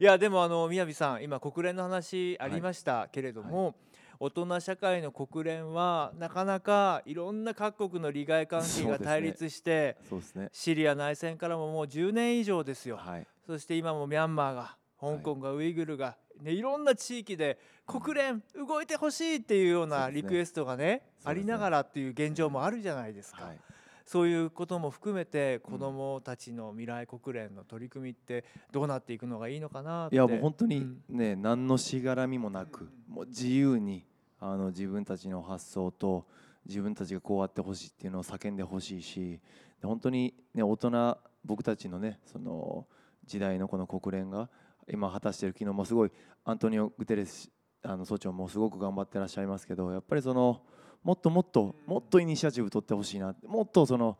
[0.00, 3.64] いやでもあの宮城さん今国連の話ありましたけれども、はい。
[3.66, 3.74] はい
[4.18, 9.98] 大人社会の国連はなかなかいろんな各国の利害関係が対立して、
[10.34, 23.44] ね、シリア内戦からももう10年以上ですよ、はい、そして今もミャンマーが香港がウイグルがね、いろんな地域で国連動いてほしいっていうようなリクエストがね、ね、ありながらっていう現状もあるじゃないですか。
[23.44, 23.58] はい、
[24.04, 30.16] そういうことも含めて子どもたちの未来国連の取り組みってどうなっていくのがいいのかなって。
[30.16, 34.04] いやもう本当にね、うん、何のしがらみもなくもう自由に
[34.40, 36.26] あの自分たちの発想と
[36.66, 39.40] 自分たちがこうあってほしいっていうのを叫んでほしいし
[39.82, 42.86] 本当に、ね、大人僕たちのねその
[43.24, 44.48] 時代のこの国連が
[44.88, 46.12] 今果たしている昨日もすごい
[46.44, 47.50] アントニオ・グテレス
[47.82, 50.62] あの総長もすごく頑張ってらっしゃいますけどやっぱりその
[51.02, 54.18] もっともっともっとイニシアチブ取ってほしいなもっとその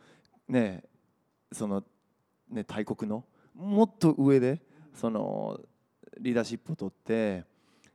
[0.49, 0.85] ね
[1.53, 1.83] その、
[2.51, 4.61] ね、大国のもっと上で
[4.95, 5.61] その
[6.21, 7.45] リーダーシップを取って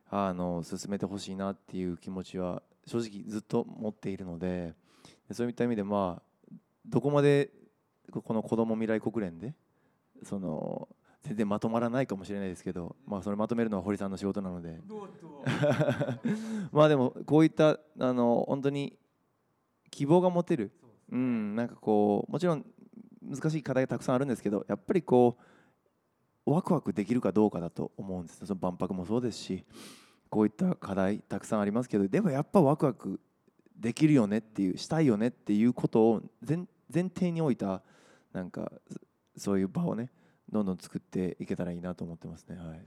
[0.09, 4.74] あの進めてほしいなっていう気持ちは正直ずっと持っているので
[5.32, 6.53] そういった意味でまあ
[6.86, 7.49] どこまで
[8.11, 9.53] この子ども未来国連で
[10.24, 10.89] その
[11.24, 14.80] 全然まとまらないかもしれないですけど、まあ、それまとめるのは堀さんの仕事なので。
[16.72, 18.97] まあでもこういったあの本当に
[19.91, 20.72] 希望が持てる。
[21.11, 22.65] う、ん、なんかこうもちろん
[23.22, 25.38] 難しい課題がたくさんあるんですけどやっぱりこ
[26.45, 29.65] うワクワクできるかどうかだと思うんですその万博もそうですし
[30.30, 33.19] こういった課題たくさんありますけどでもやっぱワクワク
[33.78, 36.57] できるよねっていうしたいよねっていうことを前
[36.93, 37.82] 前提に置いた
[38.34, 38.72] なんか
[39.38, 40.09] そういう場をね
[40.52, 42.58] どんどん作っていけたらいいなと思ってますね。
[42.58, 42.82] はい。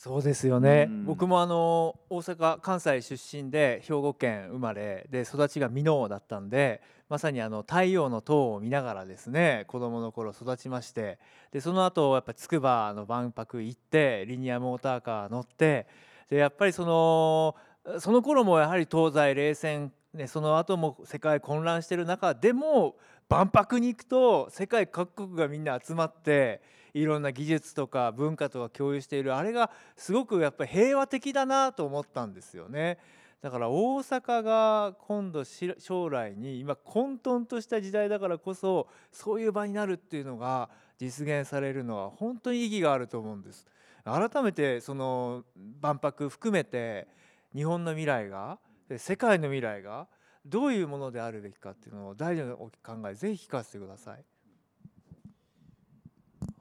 [0.00, 1.04] そうですよね、うん。
[1.04, 6.80] 僕もあの大阪関西出身で兵庫県生まれで育ちが箕面だったんで
[7.10, 11.18] まさにあの太陽の塔を見ながらですね子供の頃育ちまして
[11.52, 15.86] でその後やっぱつくばの万博行ってリニアモーターカー乗って
[16.30, 17.56] でやっぱりその
[17.98, 22.96] その頃もやはり東西冷戦、ね、その後も世界混乱してる中でも
[23.30, 26.60] 万博に行くと世界各国がみんな集まって
[26.92, 32.98] いろんな技術とか文化とか共有しているあれがすごくやっぱり平和的だなと思ったんですよね。
[33.40, 40.68] だから大阪が今度し将来に今混沌とした時代だからこそそういう場になるっていうのが
[40.98, 43.64] 実現されるのは本当に意義があると思うんです。
[44.04, 45.44] 改めてその
[45.80, 47.06] 万博含めて
[47.54, 48.58] 日本の未来が
[48.96, 50.08] 世界の未来が
[50.44, 54.24] どういうものであるべきかっていうのを大事なお考えぜひ聞かせてください。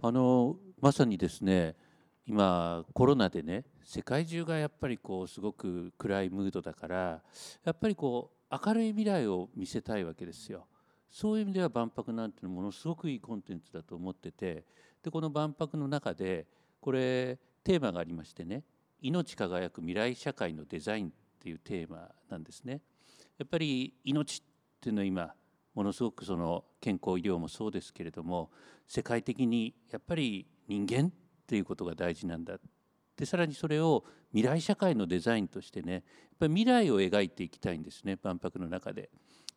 [0.02, 1.76] あのまさにですね
[2.26, 7.22] 今コロナでね世界中がやっぱりこうすごく暗いムードだから
[7.64, 10.68] やっぱりこう明るい未来を見せたいわけですよ。
[11.12, 14.64] そういう意味では万博なんていうのものすごくいいコンテンツだと思ってて
[15.02, 16.46] でこの万博の中で
[16.80, 18.64] これテーマがありましてね
[19.02, 22.82] 「命輝く未来社会のデザイン」っていうテーマなんですね。
[23.40, 24.42] やっぱり命っ
[24.82, 25.34] ていうのは今
[25.74, 28.52] ものすごくその健康医療もそうですけれども
[28.86, 31.12] 世界的にやっぱり人間っ
[31.48, 32.60] ていうことが大事なんだ
[33.16, 36.02] でさらにそれを未来社会のデザインとしてねやっ
[36.40, 39.10] ぱり未来を描いていきたいんですね万博の中で。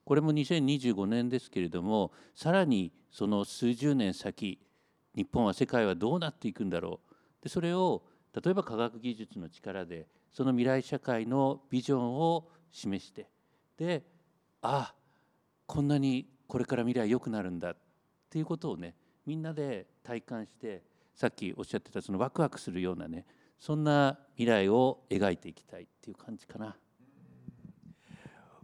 [0.05, 4.59] これも2025年ですけれどもさらにその数十年先
[5.15, 8.03] 日本は世界はどうなっていくんだろうでそれを
[8.35, 13.29] 例えば科学技術の力でその未来社会のビジョンを示して
[13.83, 14.05] で
[14.61, 14.95] ああ
[15.67, 17.77] こんなにこれから未来良くなるんだっ
[18.31, 18.95] ていうことをね
[19.27, 20.83] みんなで体感して
[21.17, 23.27] さっきおっしゃってたそのワクワクするようなね
[23.59, 26.77] そんな未来を描いていきたいっていう感じかな。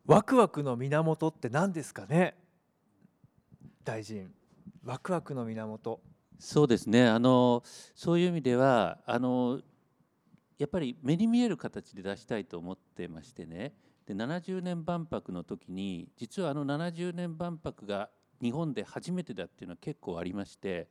[0.06, 2.34] ワクワクの源って何ですかね？
[3.84, 4.32] 大臣。
[4.84, 6.00] ワクワクの源。
[6.38, 7.06] そうですね。
[7.08, 7.62] あの
[7.94, 9.60] そういう意味ではあの
[10.58, 13.74] やっぱり目に見える形で出したいと思ってましてね
[14.08, 18.10] で70年万博の時に実はあの70年万博が
[18.42, 20.88] 日本で初めてだっていうのは結構ありまして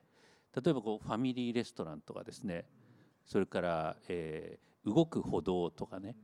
[0.56, 2.66] 例えばこうファミリーレストランとかですね
[3.26, 6.16] それから、えー動く歩道とかね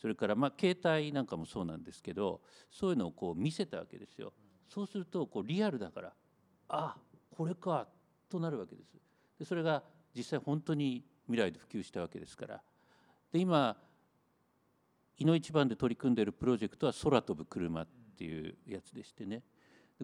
[0.00, 4.32] それからまあ携帯なんかもそうなんですけどそういうのをこう見せたわけですよ。
[4.68, 6.12] そうするとこうリアルだから
[6.68, 6.96] あ
[7.30, 7.86] これか
[8.28, 8.98] となるわけです。
[9.38, 9.82] でそれが
[10.14, 12.62] 実際本当に未来で普及したわけですから。
[13.32, 13.76] で今
[15.18, 17.86] いの一番で取り組んでいるプロジェクトは空飛ぶ車っ
[18.18, 19.42] ていうやつでしてね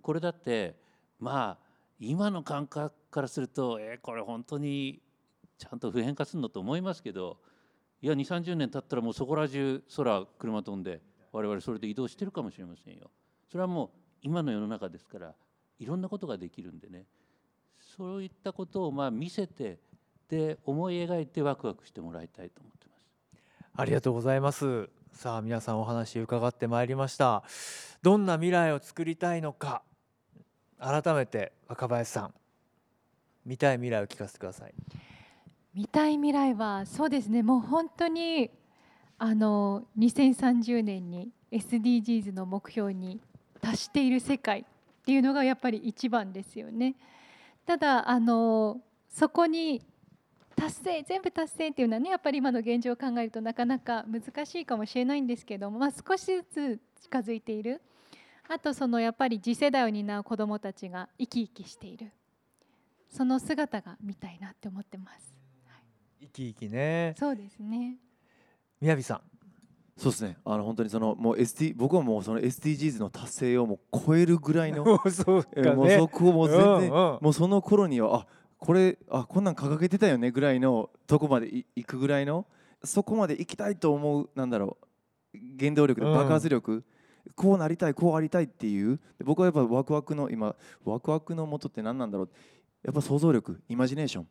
[0.00, 0.76] これだって
[1.18, 5.00] まあ今の感覚からするとえーこれ本当に
[5.58, 7.38] ちゃんと普遍化するのと思いますけど
[8.00, 11.00] いや2 3 0年経ったらもうそこら中空車飛んで
[11.30, 13.10] 我々それで移動してるかもしれませんよ。
[13.50, 13.88] それはもう
[14.22, 15.34] 今の世の中ですから
[15.78, 17.06] いろんなことができるんでね
[17.96, 19.78] そういったことをまあ見せて
[20.28, 23.06] で思い描いてワクワクしてもらいたいと思ってます。
[23.74, 27.44] ありがとうございますさあ皆さんお話伺ってまいりました。
[28.02, 29.82] どんな未来を作りたいのか。
[30.80, 32.34] 改めて若林さん
[33.46, 34.74] 見たい未来を聞かせてください。
[35.74, 37.42] 見たい未来はそうですね。
[37.42, 38.50] もう本当に
[39.18, 43.20] あの2030年に SDGs の目標に
[43.60, 44.64] 達している世界っ
[45.04, 46.96] ていうのがやっぱり一番ですよね。
[47.64, 49.82] ただあのそこに
[50.56, 57.80] 達成全部達成っていうのはねやっぱり今の現状を考えるとなかなか難しいかもしれないんですけども、まあ、少しずつ近づいている。
[58.48, 62.10] あとそのやっぱり次世代を担う子どもたちが生き生きしている。
[63.08, 65.34] その姿が見たいなって思ってます。
[66.20, 67.14] 生き生きね。
[67.18, 67.96] そうですね。
[68.80, 69.20] 宮城さん。
[69.96, 70.36] そうですね。
[70.44, 77.18] あの本当にそのもう ST 僕はもうその SDGs の達成をもう超えるぐらいの そうかえーもうねそこをもう全然、うんうん。
[77.20, 78.26] もうその頃にはあ
[78.62, 82.46] これあこんなん掲げてたよねぐらいのとこまでい行くぐらいの
[82.84, 84.78] そこまで行きたいと思うなんだろ
[85.34, 86.14] う原動力でうん。
[86.14, 86.84] 爆発力、
[87.34, 90.54] こうなりたいこうありたいっていうで僕はやっぱワクワクの今
[90.84, 92.30] ワクワクの元って何なんだろう
[92.84, 94.26] やっぱ想像力イマジネーション、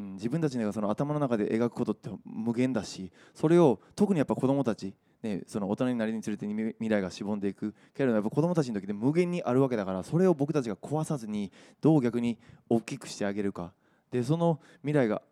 [0.00, 4.96] うん、自分たちがその頭の中で描くことって無限だしそれを特にやっぱ子供たち
[5.26, 13.72] ね、その大人になりにつれて未未来がしぼんでいくけれどやっぱ子供たちの時で無限にあるわけだからそれを僕たちが壊さずにどう逆に大きくしてあげるか。
[14.10, 15.22] でその未来が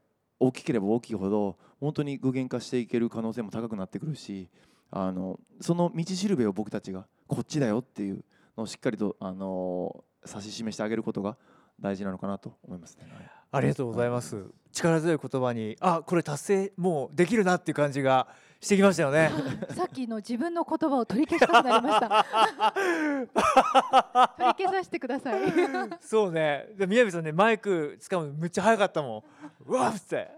[0.40, 4.48] 大きければ大きいほど本当に具現化していける可能性も高くなってくるし
[4.90, 8.24] あのその道しるべを僕たちがこっちだよっていう
[8.56, 11.36] のをしっかりとあの指し示してあげることが
[11.80, 13.06] 大事なのかなと思いますね。
[13.10, 14.44] はいありがとうございます。
[14.72, 18.26] 力強い言葉にあこれ達成もうできるなっていう感じが
[18.64, 19.30] してきましたよね。
[19.76, 22.24] さっきの自分の言葉を取り消したくなりました。
[24.38, 25.40] 取り消させてください。
[26.00, 26.68] そうね。
[26.74, 29.22] で宮部さんねマイク掴むのめっちゃ早かったも
[29.66, 29.70] ん。
[29.70, 30.30] うわっって。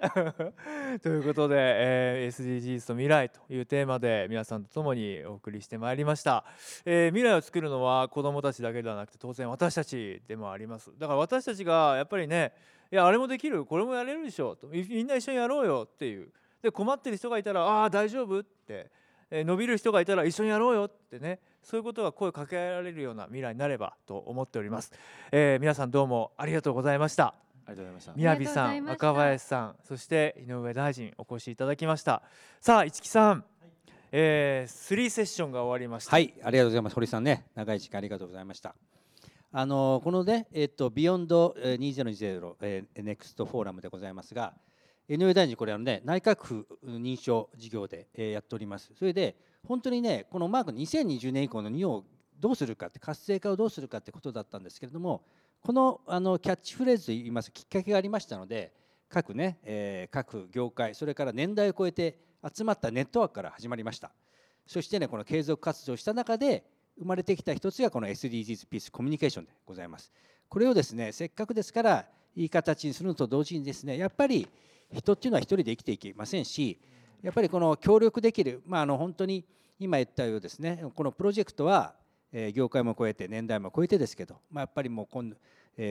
[1.02, 6.44] ということで、えー SDGs と未来というテーマで皆さんと共にお送りしてまいりました、
[6.84, 10.90] えー未来を作るのは子どもたちだけではなくて当然私たちでもあります。
[10.98, 12.52] だから私たちがやっぱりね
[12.90, 14.66] いやあれもできるこれもやれるでしょと。
[14.66, 16.32] みみんな一緒にやろうよっていう
[16.62, 18.90] で困ってる人がいたらああー大丈夫って、
[19.30, 24.92] えー伸びる人がいたら一緒にやろうよってねそういうことが声をかけられるような未来になればと思っております、
[25.32, 27.34] えー皆さんどうもありがとうございました
[27.66, 28.12] ありがとうございました。
[28.14, 32.22] 宮城さん若林さんそして井上大臣お越しいただきました
[32.60, 33.44] さあ市木さん、
[34.12, 36.94] えー、3セッションが終わりましたはい、ありがとうございます。
[36.94, 38.76] 堀さんね、長い時間ありがとうございました。
[39.52, 44.52] あのこのね、えっと Beyond 2020、えー、 Next Forum でございますが、
[45.08, 48.92] 井上大臣これあのね内閣府認証事業で、えやっております。
[48.98, 52.04] それで本当にねこのマーク2020年以降の日本を
[52.38, 55.22] どうするかって活性化をどうするかってことだったんですけれども、
[55.62, 58.72] このあのキャッチフレーズといいますきっかけがありましたので、
[59.08, 62.18] 各ね、えー各業界それから年代を超えて
[62.54, 64.12] 集まったネットワークから始まりました。
[64.66, 66.64] そしてねこの継続活動した中で
[66.98, 70.12] 生まれてきた一つがこの SDGs ピースコミュニケーションでございます。
[70.48, 74.48] これをですねせっかくですからいい形にするのと同時にですねやっぱり
[74.92, 76.78] 人っていうのは一人で生きていけませんし
[77.22, 79.44] やっぱりこの協力できるまああの本当に
[79.78, 81.94] 今言ったようですねこのプロジェクトは
[82.54, 85.34] 業界も超えて年代も超えてですけど、まあ、やっぱりもう今、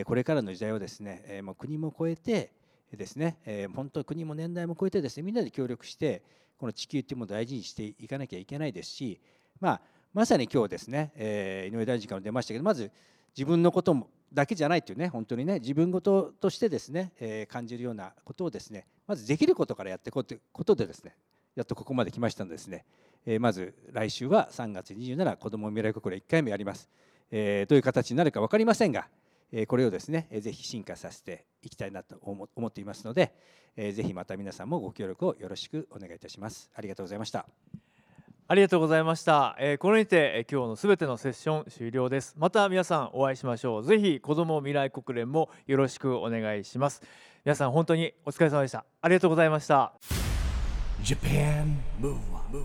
[0.05, 2.51] これからの時代をですね、もう国も超えて
[2.91, 6.21] ですね、本当国も年代も超えてですねみんなで協力して
[6.57, 9.19] この地球っていうものを大事にしていかなきゃいけないですし、
[9.59, 9.81] まあ、
[10.13, 11.11] まさに今日ですね、
[11.71, 12.91] 井上大臣からも出ましたけどまず
[13.35, 21.15] 自分のこともだけじゃないというね本当にね自分事としてですね、えー感じるようなことをですねまずできることからやっていこうということでですね
[21.55, 22.85] やっとここまで来ましたのでですね、
[23.25, 26.89] えーまず来週は3月27子ども未来国連1回目やります、
[27.31, 29.07] えーどういう形になるか分かりませんが、
[29.51, 33.33] えーこれをですねえーぜひ進化させていきたいなと思っていますので、
[33.77, 36.69] えーぜひまた皆さんもご協力をよろしくお願いいたします。
[36.75, 37.94] ありがとうございました。
[38.47, 42.35] ありがとうございました、えーこれにて、えー今日のすべてのセッション終了です。
[42.37, 43.83] また皆さんお会いしましょう。
[43.83, 47.01] ぜひ子ども未来国連もよろしくお願いします。
[47.43, 48.85] 皆さん本当にお疲れ様でした。
[49.01, 49.93] ありがとうございました。
[51.01, 52.63] Japan Move Up,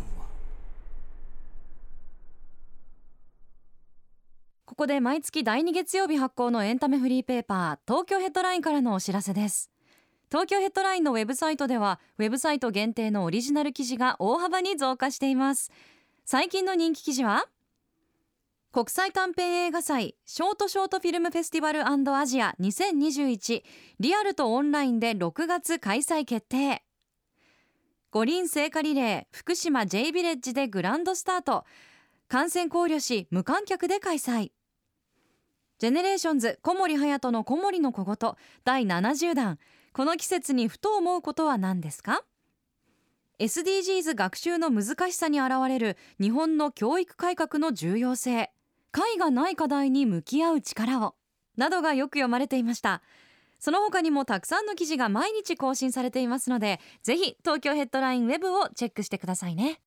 [4.67, 9.71] ここで毎月第2月曜日発行のエンタメフリーペーパー東京ヘッドラインからのお知らせです
[10.31, 15.73] 東京ヘッドラインのウェブサイトではウェブサイト限定のオリジナル記事が大幅に増加しています。
[16.25, 17.47] 最近の人気記事は
[18.71, 23.65] 国際短編映画祭ショートショートフィルムフェスティバルアジア2021
[23.99, 26.85] リアルとオンラインで6月開催決定。
[28.13, 31.65] 五輪聖火リレー福島 J ビレッジでグランドスタート。
[32.29, 34.53] 感染考慮し無観客で開催。
[35.81, 39.59] ジェネレーションズ小森隼人の小森の小言第70弾。
[39.93, 42.23] この季節にふと思うことは何ですか
[43.41, 48.51] ？SDGs 学習の難しさに現れる日本の教育改革の重要性
[48.93, 51.15] 解がない課題に向き合う力を
[51.57, 53.03] などがよく読まれていました。
[53.59, 59.81] その他にもたくさんの記事が毎日更新されていますのでぜひ東京ヘッドラインウェブをチェックしてくださいね。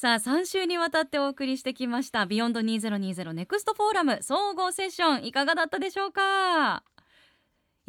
[0.00, 6.84] さあ3週にわたってお送りしてきました Beyond 2020 Next Forum 総合セッションいかがだったでしょうか？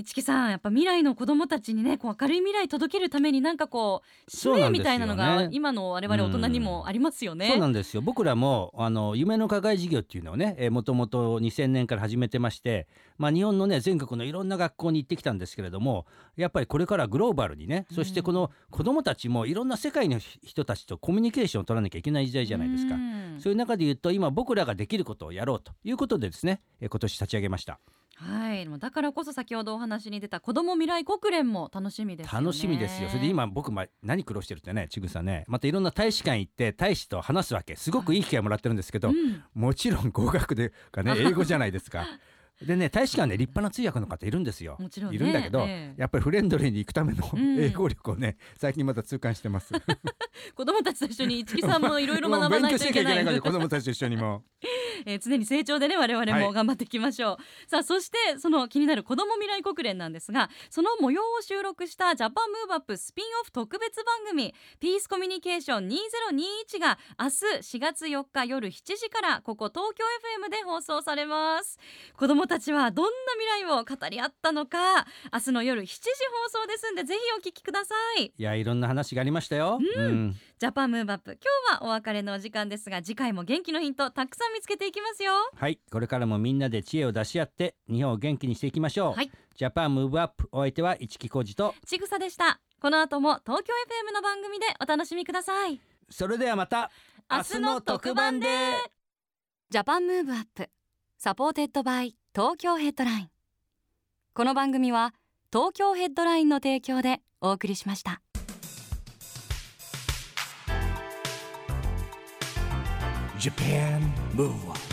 [0.01, 7.49] 市木さんやっぱ未来の子どもたちにねこう明るい未来届けるためになんかこう使命みたいなのが今の我々大人にもありますよね。
[7.49, 12.87] そうなんですよ僕らもあの夢の課外授業っていうのをねもともと2000年から始めてまして、
[13.17, 16.05] まあ、日本のね全国のいろんな学校に行ってきたんですけれども
[16.37, 22.95] やっぱりこれからグローバルにねそしてこの子どもたちもいろんな世界の人たちとコミュニケーションを取らなきゃいけない時代じゃないですか。
[22.95, 27.79] うんそういう中で言うと今僕らができることをやろうということでですねえ今年立ち上げました。
[28.21, 32.45] はい、だからこそ先ほどお話に出た子ども未来国連も楽しみですよね。
[32.45, 33.07] 楽しみですよ。
[33.07, 35.45] それで今僕ま何苦労してるってねちぐさね。
[35.47, 37.77] またいろんな大使館行って大使と話すわけ。
[37.77, 39.43] すごくいい機会もらってるんですけど、うん。
[39.53, 42.05] もちろん語学でかね英語じゃないですか。
[42.65, 44.75] でね大使館ね立派な通訳の方いるんですよ。
[44.79, 49.73] もちろんねいるんだけど、ええやっぱりフレンドリーに行くためのうん英語力をね、最近また痛感してます。
[50.55, 52.79] 子どもたちと一緒に市木さんもいろいろ学ばないといけない。
[52.79, 54.43] もう勉強しなきゃいけないから子供たちと一緒にも。
[55.05, 70.03] えー常に成長でね我々はいも頑張っていきましょう、さあそしてその気になる子ども未来国連なんですがその模様を収録したジャパンムーブアップスピンオフ特別番組ピースコミュニケーション2021が明日4月4日夜7時からここ東京
[70.45, 71.77] FM で放送されます
[72.17, 73.11] 子どもたちはどんな
[73.55, 76.01] 未来を語り合ったのか明日の夜7時
[76.51, 78.33] 放送ですんでぜひお聞きください。
[78.35, 79.79] いやいろんな話がありましたよ。
[79.79, 80.35] うん。
[80.57, 81.31] Japan Move Up。
[81.31, 85.31] 今日はお別れのお時間ですが次回も元気のヒントたくさん見つけていきますよ。
[85.55, 85.79] はい。
[85.91, 89.13] これからもみんなで知恵を出し合って日本を元気にしていきましょう。
[89.13, 89.31] はい。
[89.55, 92.59] Japan Move Up お相手は市木浩二とちぐさでした。
[92.81, 93.73] この後も東京
[94.09, 95.79] FM の番組でお楽しみください。
[96.09, 96.89] それではまた
[97.29, 98.47] 明日の特番で。
[99.69, 100.69] Japan Move Up。
[101.17, 103.29] supported by Tokyo Headline。
[104.35, 105.15] この番組は
[105.51, 108.21] 東京ヘッドラインの提供でお送りしました。
[113.39, 114.01] Japan
[114.35, 114.88] Move Up